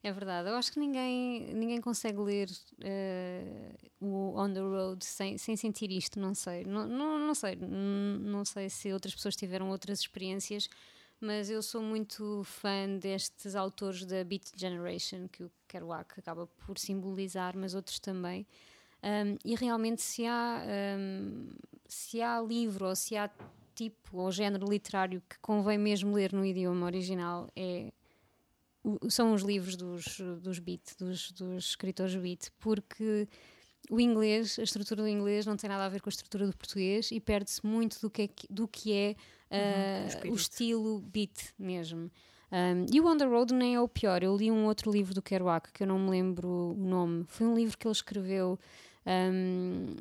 É 0.01 0.13
verdade, 0.13 0.49
eu 0.49 0.55
acho 0.55 0.73
que 0.73 0.79
ninguém, 0.79 1.53
ninguém 1.53 1.81
consegue 1.81 2.19
ler 2.21 2.49
eh, 2.81 3.73
o 4.01 4.39
On 4.39 4.53
the 4.53 4.61
Road 4.61 5.05
sem, 5.05 5.37
sem 5.37 5.57
sentir 5.57 5.91
isto, 5.91 6.21
não 6.21 6.35
sei. 6.35 6.65
Não, 6.65 6.87
não, 6.87 7.19
não 7.19 7.35
sei, 7.35 7.57
não, 7.57 8.45
sei 8.45 8.71
se 8.71 8.93
outras 8.93 9.13
pessoas 9.13 9.35
tiveram 9.35 9.71
outras 9.71 9.99
experiências, 9.99 10.69
mas 11.21 11.51
eu 11.51 11.61
sou 11.61 11.83
muito 11.83 12.43
fã 12.45 12.97
destes 12.97 13.57
autores 13.57 14.05
da 14.05 14.23
Beat 14.23 14.53
Generation, 14.57 15.27
que 15.27 15.43
o 15.43 15.51
Kerouac 15.67 16.19
acaba 16.21 16.47
por 16.47 16.79
simbolizar, 16.79 17.57
mas 17.57 17.75
outros 17.75 17.99
também. 17.99 18.47
Um, 19.03 19.37
e 19.45 19.57
realmente, 19.57 20.01
se 20.01 20.25
há, 20.27 20.63
um, 20.97 21.49
se 21.89 22.23
há 22.23 22.41
livro 22.41 22.87
ou 22.87 22.95
se 22.95 23.17
há 23.17 23.29
tipo 23.75 24.19
ou 24.19 24.31
género 24.31 24.69
literário 24.69 25.23
que 25.29 25.39
convém 25.41 25.79
mesmo 25.79 26.15
ler 26.15 26.33
no 26.33 26.45
idioma 26.45 26.87
original, 26.87 27.49
é 27.57 27.93
são 29.09 29.35
os 29.35 29.43
livros 29.43 29.77
dos, 29.77 30.21
dos 30.41 30.59
beat, 30.59 30.97
dos, 30.99 31.33
dos 31.33 31.65
escritores 31.67 32.15
beat, 32.17 32.51
porque 32.59 33.29
o 33.91 34.01
inglês, 34.01 34.59
a 34.59 34.63
estrutura 34.63 35.03
do 35.03 35.09
inglês 35.09 35.47
não 35.47 35.57
tem 35.57 35.69
nada 35.69 35.85
a 35.85 35.89
ver 35.89 36.01
com 36.01 36.09
a 36.09 36.13
estrutura 36.13 36.47
do 36.47 36.57
português 36.57 37.11
e 37.11 37.21
perde-se 37.21 37.65
muito 37.65 38.01
do 38.01 38.11
que 38.11 38.23
é, 38.23 38.29
do 38.51 38.69
que 38.69 38.93
é 38.93 39.17
ah, 39.51 40.03
o 40.03 40.05
o, 40.05 40.09
espírito. 40.09 40.37
estilo 40.37 41.01
beat 41.01 41.55
mesmo. 41.59 42.11
Um, 42.51 42.87
e 42.93 43.01
o 43.01 43.07
On 43.07 43.17
the 43.17 43.25
Road 43.25 43.53
nem 43.53 43.75
é 43.75 43.81
o 43.81 43.89
pior. 43.89 44.23
Eu 44.23 44.37
li 44.37 44.51
um 44.51 44.67
outro 44.67 44.91
livro 44.91 45.15
do 45.15 45.23
Kerouac 45.23 45.71
que 45.73 45.83
eu 45.83 45.87
não 45.87 45.99
me 45.99 46.11
lembro 46.11 46.75
o 46.77 46.85
nome. 46.85 47.25
Foi 47.29 47.47
um 47.47 47.55
livro 47.55 47.77
que 47.77 47.87
ele 47.87 47.93
escreveu 47.93 48.59
um, 49.07 49.95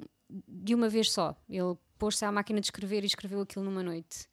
de 0.47 0.73
uma 0.73 0.89
vez 0.89 1.11
só. 1.11 1.35
Ele 1.49 1.77
pôs-se 1.97 2.23
à 2.23 2.31
máquina 2.31 2.59
de 2.59 2.67
escrever 2.67 3.03
e 3.03 3.07
escreveu 3.07 3.41
aquilo 3.41 3.65
numa 3.65 3.83
noite. 3.83 4.27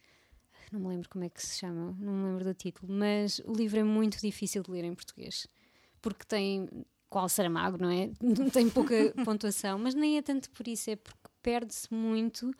Não 0.75 0.81
me 0.81 0.89
lembro 0.89 1.09
como 1.09 1.23
é 1.23 1.29
que 1.29 1.41
se 1.41 1.59
chama, 1.59 1.97
não 2.01 2.13
me 2.13 2.25
lembro 2.25 2.45
do 2.45 2.53
título, 2.53 2.93
mas 2.93 3.39
o 3.45 3.53
livro 3.53 3.79
é 3.79 3.85
muito 3.85 4.21
difícil 4.21 4.61
de 4.61 4.73
ler 4.73 4.83
em 4.83 4.93
português 4.93 5.47
porque 6.03 6.25
tem 6.27 6.69
qual 7.09 7.29
Saramago, 7.29 7.79
não 7.81 7.91
é? 7.91 8.11
tem 8.53 8.69
pouca 8.69 8.95
pontuação, 9.25 9.79
mas 9.79 9.95
nem 9.95 10.19
é 10.19 10.23
tanto 10.23 10.51
por 10.51 10.67
isso, 10.67 10.91
é 10.91 10.97
porque 10.97 11.31
perde-se 11.41 11.95
muito. 11.95 12.53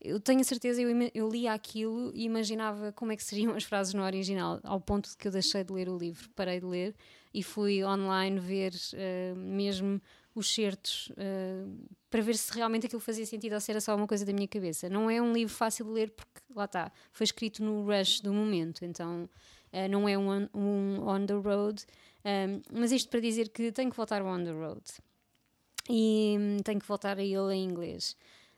Eu 0.00 0.18
tenho 0.18 0.40
a 0.40 0.44
certeza, 0.44 0.80
eu, 0.80 0.88
eu 1.14 1.28
lia 1.28 1.52
aquilo 1.52 2.10
e 2.14 2.24
imaginava 2.24 2.90
como 2.92 3.12
é 3.12 3.16
que 3.16 3.22
seriam 3.22 3.54
as 3.54 3.64
frases 3.64 3.92
no 3.92 4.02
original, 4.02 4.60
ao 4.64 4.80
ponto 4.80 5.10
de 5.10 5.16
que 5.16 5.28
eu 5.28 5.32
deixei 5.32 5.62
de 5.62 5.72
ler 5.72 5.90
o 5.90 5.98
livro, 5.98 6.28
parei 6.30 6.58
de 6.58 6.66
ler 6.66 6.94
e 7.34 7.42
fui 7.42 7.84
online 7.84 8.40
ver 8.40 8.72
eh, 8.94 9.34
mesmo 9.36 10.00
os 10.38 10.52
certos 10.54 11.10
eh, 11.16 11.64
para 12.10 12.20
ver 12.22 12.36
se 12.36 12.52
realmente 12.54 12.86
aquilo 12.86 13.00
fazia 13.00 13.26
sentido 13.26 13.54
ou 13.54 13.60
se 13.60 13.70
era 13.70 13.80
só 13.80 13.94
uma 13.94 14.06
coisa 14.06 14.24
da 14.24 14.32
minha 14.32 14.48
cabeça. 14.48 14.88
Não 14.88 15.10
é 15.10 15.20
um 15.20 15.32
livro 15.32 15.52
fácil 15.54 15.84
de 15.86 15.90
ler 15.92 16.10
porque, 16.10 16.40
lá 16.54 16.64
está, 16.64 16.90
foi 17.12 17.24
escrito 17.24 17.62
no 17.62 17.84
rush 17.86 18.20
do 18.20 18.32
momento, 18.32 18.84
então 18.84 19.28
eh, 19.72 19.88
não 19.88 20.08
é 20.08 20.16
um, 20.16 20.28
on- 20.28 20.48
um 20.54 21.06
on 21.08 21.26
the 21.26 21.34
road, 21.34 21.84
um, 22.24 22.62
mas 22.80 22.92
isto 22.92 23.08
para 23.10 23.20
dizer 23.20 23.48
que 23.50 23.70
tenho 23.72 23.90
que 23.90 23.96
voltar 23.96 24.20
ao 24.22 24.26
On 24.28 24.42
the 24.42 24.50
Road 24.52 24.82
e 25.88 26.36
hum, 26.38 26.58
tenho 26.62 26.80
que 26.80 26.86
voltar 26.86 27.18
a 27.18 27.22
ele 27.22 27.54
em 27.54 27.64
inglês. 27.64 28.16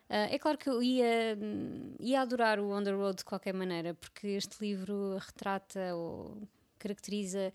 Ah, 0.09 0.27
é 0.31 0.38
claro 0.38 0.59
que 0.59 0.69
eu 0.69 0.83
ia, 0.83 1.38
hum, 1.40 1.95
ia 2.01 2.21
adorar 2.23 2.59
o 2.59 2.71
On 2.71 2.83
the 2.83 2.90
Road 2.90 3.19
de 3.19 3.25
qualquer 3.25 3.55
maneira, 3.55 3.95
porque 3.95 4.27
este 4.29 4.57
livro 4.61 5.16
retrata 5.19 5.95
ou 5.95 6.37
caracteriza 6.79 7.53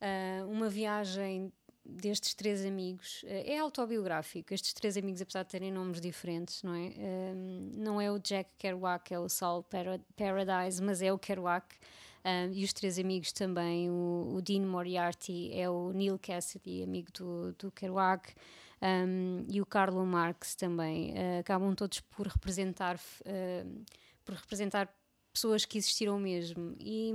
ah, 0.00 0.44
uma 0.46 0.68
viagem 0.68 1.50
destes 1.88 2.34
três 2.34 2.64
amigos. 2.64 3.24
Ah, 3.26 3.32
é 3.32 3.58
autobiográfico, 3.58 4.52
estes 4.52 4.72
três 4.72 4.96
amigos, 4.96 5.20
apesar 5.22 5.42
de 5.42 5.50
terem 5.50 5.72
nomes 5.72 6.00
diferentes, 6.00 6.62
não 6.62 6.74
é? 6.74 6.92
Hum, 6.98 7.72
não 7.74 8.00
é 8.00 8.10
o 8.10 8.18
Jack 8.18 8.50
Kerouac, 8.58 9.12
é 9.12 9.18
o 9.18 9.28
Saul 9.28 9.62
Para- 9.62 10.00
Paradise, 10.16 10.82
mas 10.82 11.02
é 11.02 11.12
o 11.12 11.18
Kerouac. 11.18 11.66
Um, 12.24 12.52
e 12.52 12.64
os 12.64 12.72
três 12.72 12.98
amigos 12.98 13.30
também, 13.30 13.88
o, 13.88 14.34
o 14.34 14.42
Dean 14.42 14.66
Moriarty 14.66 15.52
é 15.52 15.70
o 15.70 15.92
Neil 15.92 16.18
Cassidy, 16.18 16.82
amigo 16.82 17.12
do, 17.12 17.52
do 17.52 17.70
Kerouac, 17.70 18.34
um, 18.82 19.46
e 19.48 19.60
o 19.60 19.66
Carlo 19.66 20.04
Marx 20.04 20.56
também. 20.56 21.12
Uh, 21.12 21.40
acabam 21.40 21.72
todos 21.74 22.00
por 22.00 22.26
representar, 22.26 22.96
uh, 22.96 23.84
por 24.24 24.34
representar 24.34 24.92
pessoas 25.36 25.66
que 25.66 25.76
existiram 25.76 26.18
mesmo. 26.18 26.74
E, 26.80 27.12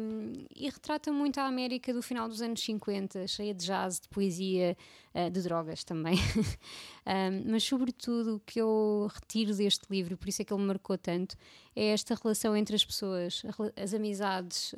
e 0.56 0.70
retrata 0.70 1.12
muito 1.12 1.40
a 1.40 1.46
América 1.46 1.92
do 1.92 2.04
final 2.04 2.30
dos 2.30 2.40
anos 2.40 2.62
50, 2.62 3.26
cheia 3.26 3.52
de 3.52 3.66
jazz, 3.66 4.00
de 4.00 4.08
poesia, 4.10 4.78
uh, 5.16 5.30
de 5.30 5.42
drogas 5.42 5.84
também. 5.84 6.18
Um, 7.04 7.52
mas, 7.52 7.64
sobretudo, 7.64 8.36
o 8.36 8.40
que 8.42 8.62
eu 8.62 9.10
retiro 9.12 9.56
deste 9.56 9.88
livro, 9.90 10.16
por 10.16 10.30
isso 10.30 10.44
é 10.44 10.46
que 10.46 10.54
ele 10.54 10.62
me 10.62 10.68
marcou 10.68 10.96
tanto, 11.00 11.36
é 11.76 11.88
esta 11.88 12.14
relação 12.14 12.56
entre 12.56 12.76
as 12.76 12.86
pessoas, 12.86 13.42
as 13.76 13.96
amizades, 13.96 14.76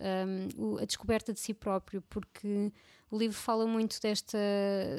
um, 0.55 0.77
a 0.77 0.85
descoberta 0.85 1.33
de 1.33 1.41
si 1.41 1.53
próprio, 1.53 2.01
porque 2.03 2.71
o 3.11 3.17
livro 3.17 3.37
fala 3.37 3.67
muito 3.67 3.99
desta 4.01 4.37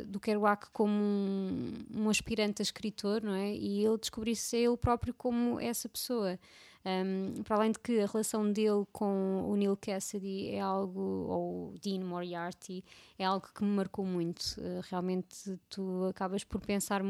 do 0.07 0.21
Kerouac 0.21 0.69
como 0.71 0.93
um, 0.93 1.73
um 1.95 2.11
aspirante 2.11 2.61
a 2.61 2.63
escritor, 2.63 3.23
não 3.23 3.35
é? 3.35 3.55
E 3.55 3.83
ele 3.83 3.97
descobrir-se 3.97 4.55
ele 4.55 4.77
próprio 4.77 5.15
como 5.15 5.59
essa 5.59 5.89
pessoa. 5.89 6.39
Um, 6.87 7.43
para 7.45 7.57
além 7.57 7.73
de 7.73 7.79
que 7.79 7.99
a 8.01 8.07
relação 8.07 8.53
dele 8.53 8.85
com 8.93 9.43
o 9.49 9.57
Neil 9.57 9.75
Cassidy 9.75 10.51
é 10.51 10.61
algo, 10.61 11.01
ou 11.01 11.69
o 11.71 11.79
Dean 11.79 12.05
Moriarty, 12.05 12.85
é 13.19 13.25
algo 13.25 13.49
que 13.55 13.65
me 13.65 13.71
marcou 13.71 14.05
muito. 14.05 14.43
Uh, 14.59 14.83
realmente 14.91 15.59
tu 15.71 16.05
acabas 16.11 16.45
por 16.45 16.61
pensar 16.61 17.01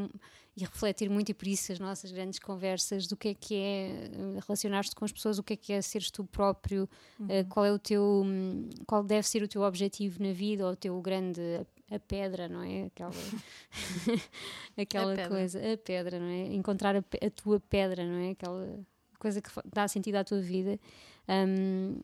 e 0.57 0.61
refletir 0.61 1.11
muito, 1.11 1.31
e 1.31 1.35
por 1.35 1.49
isso 1.49 1.73
as 1.73 1.81
nossas 1.81 2.13
grandes 2.13 2.39
conversas 2.39 3.09
do 3.09 3.17
que 3.17 3.29
é 3.31 3.35
que 3.35 3.55
é 3.57 4.11
uh, 4.17 4.39
relacionar-te 4.47 4.95
com 4.95 5.05
as 5.05 5.11
pessoas, 5.11 5.41
o 5.41 5.43
que 5.43 5.55
é 5.55 5.57
que 5.57 5.73
é 5.73 5.83
seres 5.83 6.09
tu 6.09 6.25
próprio, 6.25 6.89
uh, 7.19 7.49
qual 7.49 7.67
é 7.67 7.73
o 7.73 7.79
teu, 7.79 8.23
hum, 8.25 8.71
qual 8.87 9.03
deve 9.03 9.27
ser 9.27 9.43
o 9.43 9.49
teu 9.49 9.63
objetivo 9.63 10.23
na 10.23 10.33
vida, 10.33 10.65
ou 10.65 10.73
o 10.73 10.77
teu 10.77 11.01
grande 11.03 11.41
a 11.91 11.99
pedra, 11.99 12.49
não 12.49 12.63
é? 12.63 12.85
Aquela, 12.85 13.11
aquela 14.79 15.15
A 15.15 15.29
coisa, 15.29 15.59
a 15.59 15.77
pedra, 15.77 16.21
não 16.21 16.29
é? 16.29 16.55
Encontrar 16.55 16.95
a, 16.95 17.01
a 17.01 17.31
tua 17.31 17.59
pedra, 17.59 18.07
não 18.07 18.19
é? 18.19 18.31
Aquela 18.31 18.87
coisa 19.25 19.41
que 19.41 19.51
dá 19.73 19.89
sentido 19.89 20.17
à 20.17 20.25
tua 20.25 20.41
vida. 20.41 20.79
Um, 21.29 21.99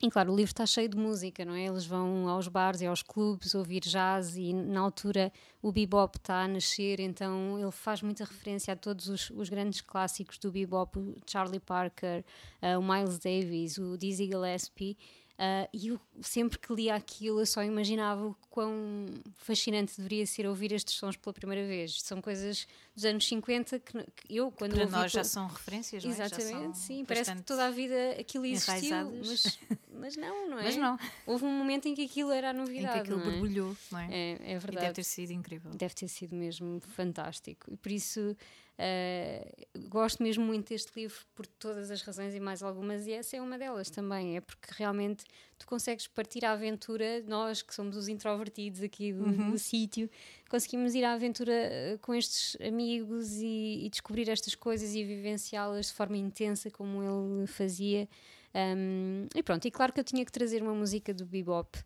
e 0.00 0.10
claro, 0.10 0.32
o 0.32 0.36
livro 0.36 0.50
está 0.50 0.66
cheio 0.66 0.88
de 0.88 0.96
música, 0.96 1.44
não 1.44 1.54
é? 1.54 1.66
Eles 1.66 1.86
vão 1.86 2.28
aos 2.28 2.46
bares 2.46 2.80
e 2.80 2.86
aos 2.86 3.02
clubes 3.02 3.54
ouvir 3.54 3.80
jazz 3.80 4.36
e 4.36 4.52
na 4.52 4.80
altura 4.80 5.32
o 5.62 5.72
bebop 5.72 6.16
está 6.16 6.42
a 6.42 6.48
nascer, 6.48 7.00
então 7.00 7.58
ele 7.58 7.70
faz 7.70 8.02
muita 8.02 8.24
referência 8.24 8.74
a 8.74 8.76
todos 8.76 9.08
os, 9.08 9.30
os 9.30 9.48
grandes 9.48 9.80
clássicos 9.80 10.38
do 10.38 10.52
bebop, 10.52 10.98
o 10.98 11.16
Charlie 11.26 11.60
Parker, 11.60 12.24
uh, 12.62 12.78
o 12.78 12.82
Miles 12.82 13.18
Davis, 13.18 13.78
o 13.78 13.96
Dizzy 13.96 14.26
Gillespie. 14.26 14.96
Uh, 15.38 15.68
e 15.72 15.88
eu 15.88 16.00
sempre 16.22 16.58
que 16.58 16.72
lia 16.72 16.94
aquilo 16.94 17.40
eu 17.40 17.46
só 17.46 17.62
imaginava 17.62 18.26
o 18.26 18.36
quão 18.50 19.06
fascinante 19.36 19.94
deveria 19.96 20.26
ser 20.26 20.46
ouvir 20.46 20.72
estes 20.72 20.94
sons 20.94 21.16
pela 21.16 21.32
primeira 21.32 21.66
vez. 21.66 22.00
São 22.02 22.20
coisas 22.20 22.66
dos 22.94 23.04
anos 23.04 23.26
50 23.26 23.80
que, 23.80 23.92
que 24.16 24.36
eu, 24.36 24.50
quando 24.52 24.72
Para 24.74 24.82
ouvi 24.84 24.92
nós 24.92 25.12
já 25.12 25.24
são 25.24 25.46
referências, 25.48 26.04
não 26.04 26.10
é? 26.10 26.14
Exatamente, 26.14 26.78
sim. 26.78 27.04
Parece 27.04 27.34
que 27.34 27.42
toda 27.42 27.66
a 27.66 27.70
vida 27.70 27.94
aquilo 28.18 28.46
existiu, 28.46 29.10
mas, 29.24 29.58
mas 29.92 30.16
não, 30.16 30.48
não 30.50 30.58
é? 30.58 30.64
Mas 30.64 30.76
não, 30.76 30.98
Houve 31.26 31.44
um 31.44 31.50
momento 31.58 31.86
em 31.86 31.94
que 31.94 32.04
aquilo 32.04 32.30
era 32.30 32.50
a 32.50 32.54
em 32.54 32.56
novidade. 32.56 32.92
que 32.92 32.98
aquilo 33.00 33.18
não 33.18 33.26
é? 33.26 33.30
borbulhou, 33.30 33.76
não 33.90 33.98
é? 33.98 34.08
É, 34.10 34.52
é 34.52 34.54
E 34.54 34.58
verdade. 34.58 34.80
deve 34.86 34.92
ter 34.94 35.04
sido 35.04 35.30
incrível. 35.32 35.70
Deve 35.72 35.94
ter 35.94 36.08
sido 36.08 36.34
mesmo 36.36 36.80
fantástico. 36.80 37.72
E 37.72 37.76
por 37.76 37.90
isso 37.90 38.36
eh, 38.76 39.66
gosto 39.88 40.22
mesmo 40.22 40.44
muito 40.44 40.70
deste 40.70 40.90
livro 40.98 41.18
por 41.34 41.46
todas 41.46 41.90
as 41.90 42.02
razões 42.02 42.34
e 42.34 42.40
mais 42.40 42.62
algumas, 42.62 43.06
e 43.06 43.12
essa 43.12 43.36
é 43.36 43.40
uma 43.40 43.56
delas 43.56 43.88
também. 43.88 44.36
É 44.36 44.40
porque 44.40 44.68
realmente 44.72 45.24
tu 45.58 45.66
consegues 45.66 46.06
partir 46.06 46.44
à 46.44 46.52
aventura, 46.52 47.22
nós 47.26 47.62
que 47.62 47.74
somos 47.74 47.96
os 47.96 48.08
introvertidos 48.08 48.82
aqui 48.82 49.12
do, 49.12 49.50
do 49.50 49.58
sítio, 49.58 50.10
conseguimos 50.48 50.94
ir 50.94 51.04
à 51.04 51.12
aventura 51.12 51.52
eh, 51.52 51.98
com 52.02 52.14
estes 52.14 52.56
amigos 52.60 53.36
e, 53.36 53.86
e 53.86 53.90
descobrir 53.90 54.28
estas 54.28 54.54
coisas 54.54 54.94
e 54.94 55.04
vivenciá-las 55.04 55.86
de 55.86 55.92
forma 55.92 56.16
intensa 56.16 56.70
como 56.70 57.02
ele 57.02 57.46
fazia. 57.46 58.08
Um, 58.54 59.26
e 59.34 59.42
pronto, 59.42 59.66
e 59.66 59.70
claro 59.70 59.92
que 59.92 59.98
eu 59.98 60.04
tinha 60.04 60.24
que 60.24 60.30
trazer 60.30 60.62
uma 60.62 60.74
música 60.74 61.12
do 61.12 61.26
bebop. 61.26 61.76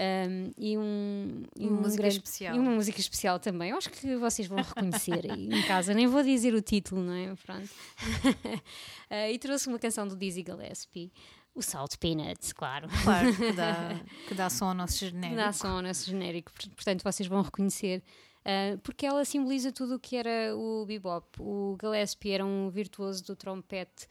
Um, 0.00 0.52
e 0.56 0.78
um, 0.78 1.42
e 1.58 1.66
Uma 1.66 1.78
um 1.78 1.80
música 1.82 2.02
grande- 2.02 2.14
especial. 2.18 2.54
E 2.54 2.58
uma 2.60 2.70
música 2.70 3.00
especial 3.00 3.40
também. 3.40 3.70
Eu 3.70 3.78
acho 3.78 3.90
que 3.90 4.14
vocês 4.16 4.46
vão 4.46 4.58
reconhecer 4.62 5.24
em 5.28 5.62
casa. 5.62 5.92
Nem 5.92 6.06
vou 6.06 6.22
dizer 6.22 6.54
o 6.54 6.62
título, 6.62 7.02
não 7.02 7.12
é? 7.14 7.34
Pronto. 7.44 7.68
Ah, 9.10 9.30
e 9.30 9.38
trouxe 9.38 9.68
uma 9.68 9.78
canção 9.78 10.06
do 10.06 10.14
Dizzy 10.14 10.44
Gillespie, 10.46 11.10
o 11.54 11.62
Salt 11.62 11.96
Peanuts, 11.96 12.52
claro. 12.52 12.86
Claro, 13.02 13.34
que 13.34 13.52
dá, 13.52 13.98
que 14.28 14.34
dá 14.34 14.50
som 14.50 14.66
ao 14.66 14.74
nosso 14.74 14.98
genérico. 14.98 15.34
Dá 15.36 15.50
som 15.52 15.80
nesse 15.80 16.06
genérico, 16.10 16.52
por- 16.52 16.68
portanto 16.74 17.02
vocês 17.02 17.26
vão 17.26 17.40
reconhecer. 17.42 18.02
ah, 18.44 18.76
porque 18.82 19.06
ela 19.06 19.24
simboliza 19.24 19.72
tudo 19.72 19.94
o 19.96 19.98
que 19.98 20.14
era 20.14 20.54
o 20.54 20.84
bebop. 20.86 21.26
O 21.40 21.76
Gillespie 21.80 22.32
era 22.32 22.44
um 22.44 22.68
virtuoso 22.68 23.24
do 23.24 23.34
trompete 23.34 24.06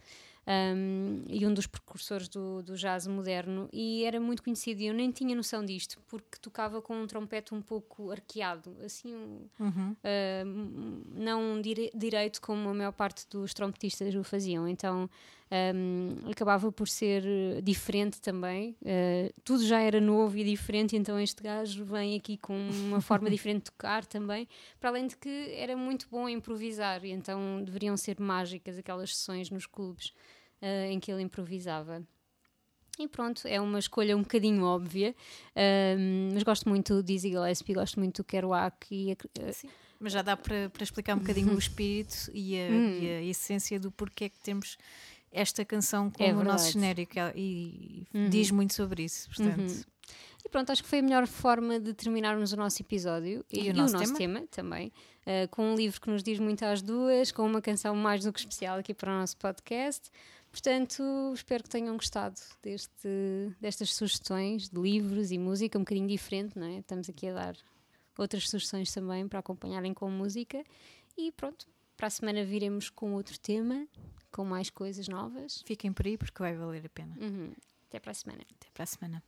um, 0.47 1.23
e 1.27 1.45
um 1.45 1.53
dos 1.53 1.67
precursores 1.67 2.29
do, 2.29 2.63
do 2.63 2.75
jazz 2.77 3.05
moderno 3.05 3.67
e 3.73 4.05
era 4.05 4.19
muito 4.19 4.41
conhecido 4.41 4.81
e 4.81 4.87
eu 4.87 4.93
nem 4.93 5.11
tinha 5.11 5.35
noção 5.35 5.65
disto 5.65 5.99
porque 6.07 6.37
tocava 6.41 6.81
com 6.81 6.95
um 7.01 7.05
trompete 7.05 7.53
um 7.53 7.61
pouco 7.61 8.11
arqueado, 8.11 8.75
assim 8.85 9.13
um, 9.13 9.47
Uhum. 9.59 9.95
m- 10.45 11.03
não 11.15 11.61
dire- 11.61 11.91
direito 11.93 12.41
como 12.41 12.69
a 12.69 12.73
maior 12.73 12.93
parte 12.93 13.27
dos 13.29 13.53
trompetistas 13.53 14.15
o 14.15 14.23
faziam. 14.23 14.67
Então 14.67 15.09
um, 15.75 16.29
acabava 16.29 16.71
por 16.71 16.87
ser 16.87 17.23
diferente 17.61 18.19
também. 18.21 18.75
Uh, 18.81 19.33
tudo 19.43 19.65
já 19.65 19.79
era 19.81 19.99
novo 20.01 20.37
e 20.37 20.43
diferente, 20.43 20.95
então 20.95 21.19
este 21.19 21.41
gajo 21.43 21.83
vem 21.85 22.15
aqui 22.15 22.37
com 22.37 22.53
uma 22.87 22.99
forma 23.01 23.29
diferente 23.31 23.65
de 23.65 23.71
tocar 23.71 24.05
também. 24.05 24.47
Para 24.79 24.89
além 24.89 25.07
de 25.07 25.15
que 25.17 25.29
era 25.55 25.75
muito 25.75 26.07
bom 26.09 26.27
improvisar, 26.29 27.03
então 27.05 27.63
deveriam 27.63 27.95
ser 27.97 28.19
mágicas 28.19 28.77
aquelas 28.77 29.15
sessões 29.15 29.49
nos 29.49 29.65
clubes 29.65 30.13
uh, 30.61 30.91
em 30.91 30.99
que 30.99 31.11
ele 31.11 31.21
improvisava. 31.23 32.01
E 32.99 33.07
pronto, 33.07 33.47
é 33.47 33.61
uma 33.61 33.77
escolha 33.77 34.17
um 34.17 34.21
bocadinho 34.23 34.63
óbvia, 34.63 35.15
um, 35.55 36.31
mas 36.33 36.41
gosto 36.41 36.67
muito 36.67 36.95
do 36.95 37.03
Dizzy 37.03 37.29
Gillespie, 37.29 37.73
gosto 37.73 37.99
muito 37.99 38.17
do 38.17 38.23
Kerouac 38.23 38.87
e 38.89 39.11
ac- 39.11 39.29
Sim. 39.53 39.69
Mas 39.99 40.13
já 40.13 40.21
dá 40.23 40.35
para, 40.35 40.69
para 40.69 40.83
explicar 40.83 41.15
um 41.15 41.19
bocadinho 41.19 41.53
o 41.53 41.57
espírito 41.59 42.29
e 42.33 42.59
a, 42.59 42.69
Hum. 42.71 42.99
e 43.01 43.07
a 43.07 43.21
essência 43.23 43.79
do 43.79 43.91
porquê 43.91 44.29
que 44.29 44.39
temos 44.39 44.77
esta 45.31 45.63
canção 45.63 46.09
como 46.09 46.27
É 46.27 46.33
o 46.33 46.43
nosso 46.43 46.71
genérico 46.71 47.13
e 47.35 48.03
Uhum. 48.13 48.29
diz 48.29 48.49
muito 48.49 48.73
sobre 48.73 49.03
isso. 49.03 49.27
Portanto, 49.29 49.59
Uhum. 49.71 49.83
E 50.45 50.49
pronto, 50.49 50.71
acho 50.71 50.81
que 50.81 50.87
foi 50.89 50.99
a 50.99 51.01
melhor 51.01 51.27
forma 51.27 51.79
de 51.79 51.93
terminarmos 51.93 52.53
o 52.53 52.55
nosso 52.57 52.81
episódio 52.81 53.43
E 53.51 53.69
o 53.69 53.73
nosso 53.73 54.13
tema? 54.13 54.43
também, 54.49 54.87
uh, 54.87 55.47
com 55.51 55.73
um 55.73 55.75
livro 55.75 55.99
que 55.99 56.09
nos 56.09 56.23
diz 56.23 56.39
muito 56.39 56.63
às 56.63 56.81
duas, 56.81 57.31
com 57.33 57.45
uma 57.45 57.61
canção 57.61 57.93
mais 57.95 58.23
do 58.23 58.31
que 58.31 58.39
especial 58.39 58.77
aqui 58.79 58.93
para 58.93 59.11
o 59.11 59.19
nosso 59.19 59.35
podcast. 59.35 60.09
Portanto, 60.51 61.03
espero 61.33 61.63
que 61.63 61.69
tenham 61.69 61.95
gostado 61.95 62.39
deste, 62.63 63.07
destas 63.59 63.93
sugestões 63.93 64.69
de 64.69 64.79
livros 64.79 65.31
e 65.31 65.37
música, 65.37 65.77
um 65.77 65.81
bocadinho 65.81 66.07
diferente, 66.07 66.57
não 66.57 66.65
é? 66.67 66.79
Estamos 66.79 67.09
aqui 67.09 67.27
a 67.27 67.33
dar 67.33 67.57
outras 68.17 68.49
sugestões 68.49 68.91
também 68.91 69.27
para 69.27 69.39
acompanharem 69.39 69.93
com 69.93 70.09
música. 70.09 70.63
E 71.17 71.31
pronto, 71.31 71.67
para 71.95 72.07
a 72.07 72.09
semana 72.09 72.43
viremos 72.43 72.89
com 72.89 73.13
outro 73.13 73.39
tema, 73.39 73.87
com 74.31 74.45
mais 74.45 74.69
coisas 74.69 75.07
novas. 75.07 75.63
fiquem 75.65 75.91
por 75.91 76.05
aí 76.05 76.17
porque 76.17 76.41
vai 76.41 76.55
valer 76.55 76.85
a 76.85 76.89
pena. 76.89 77.15
Uhum. 77.19 77.51
Até 77.87 77.99
para 77.99 78.11
a 78.11 78.15
semana. 78.15 78.41
Até 78.41 78.69
para 78.73 78.83
a 78.83 78.87
semana. 78.87 79.23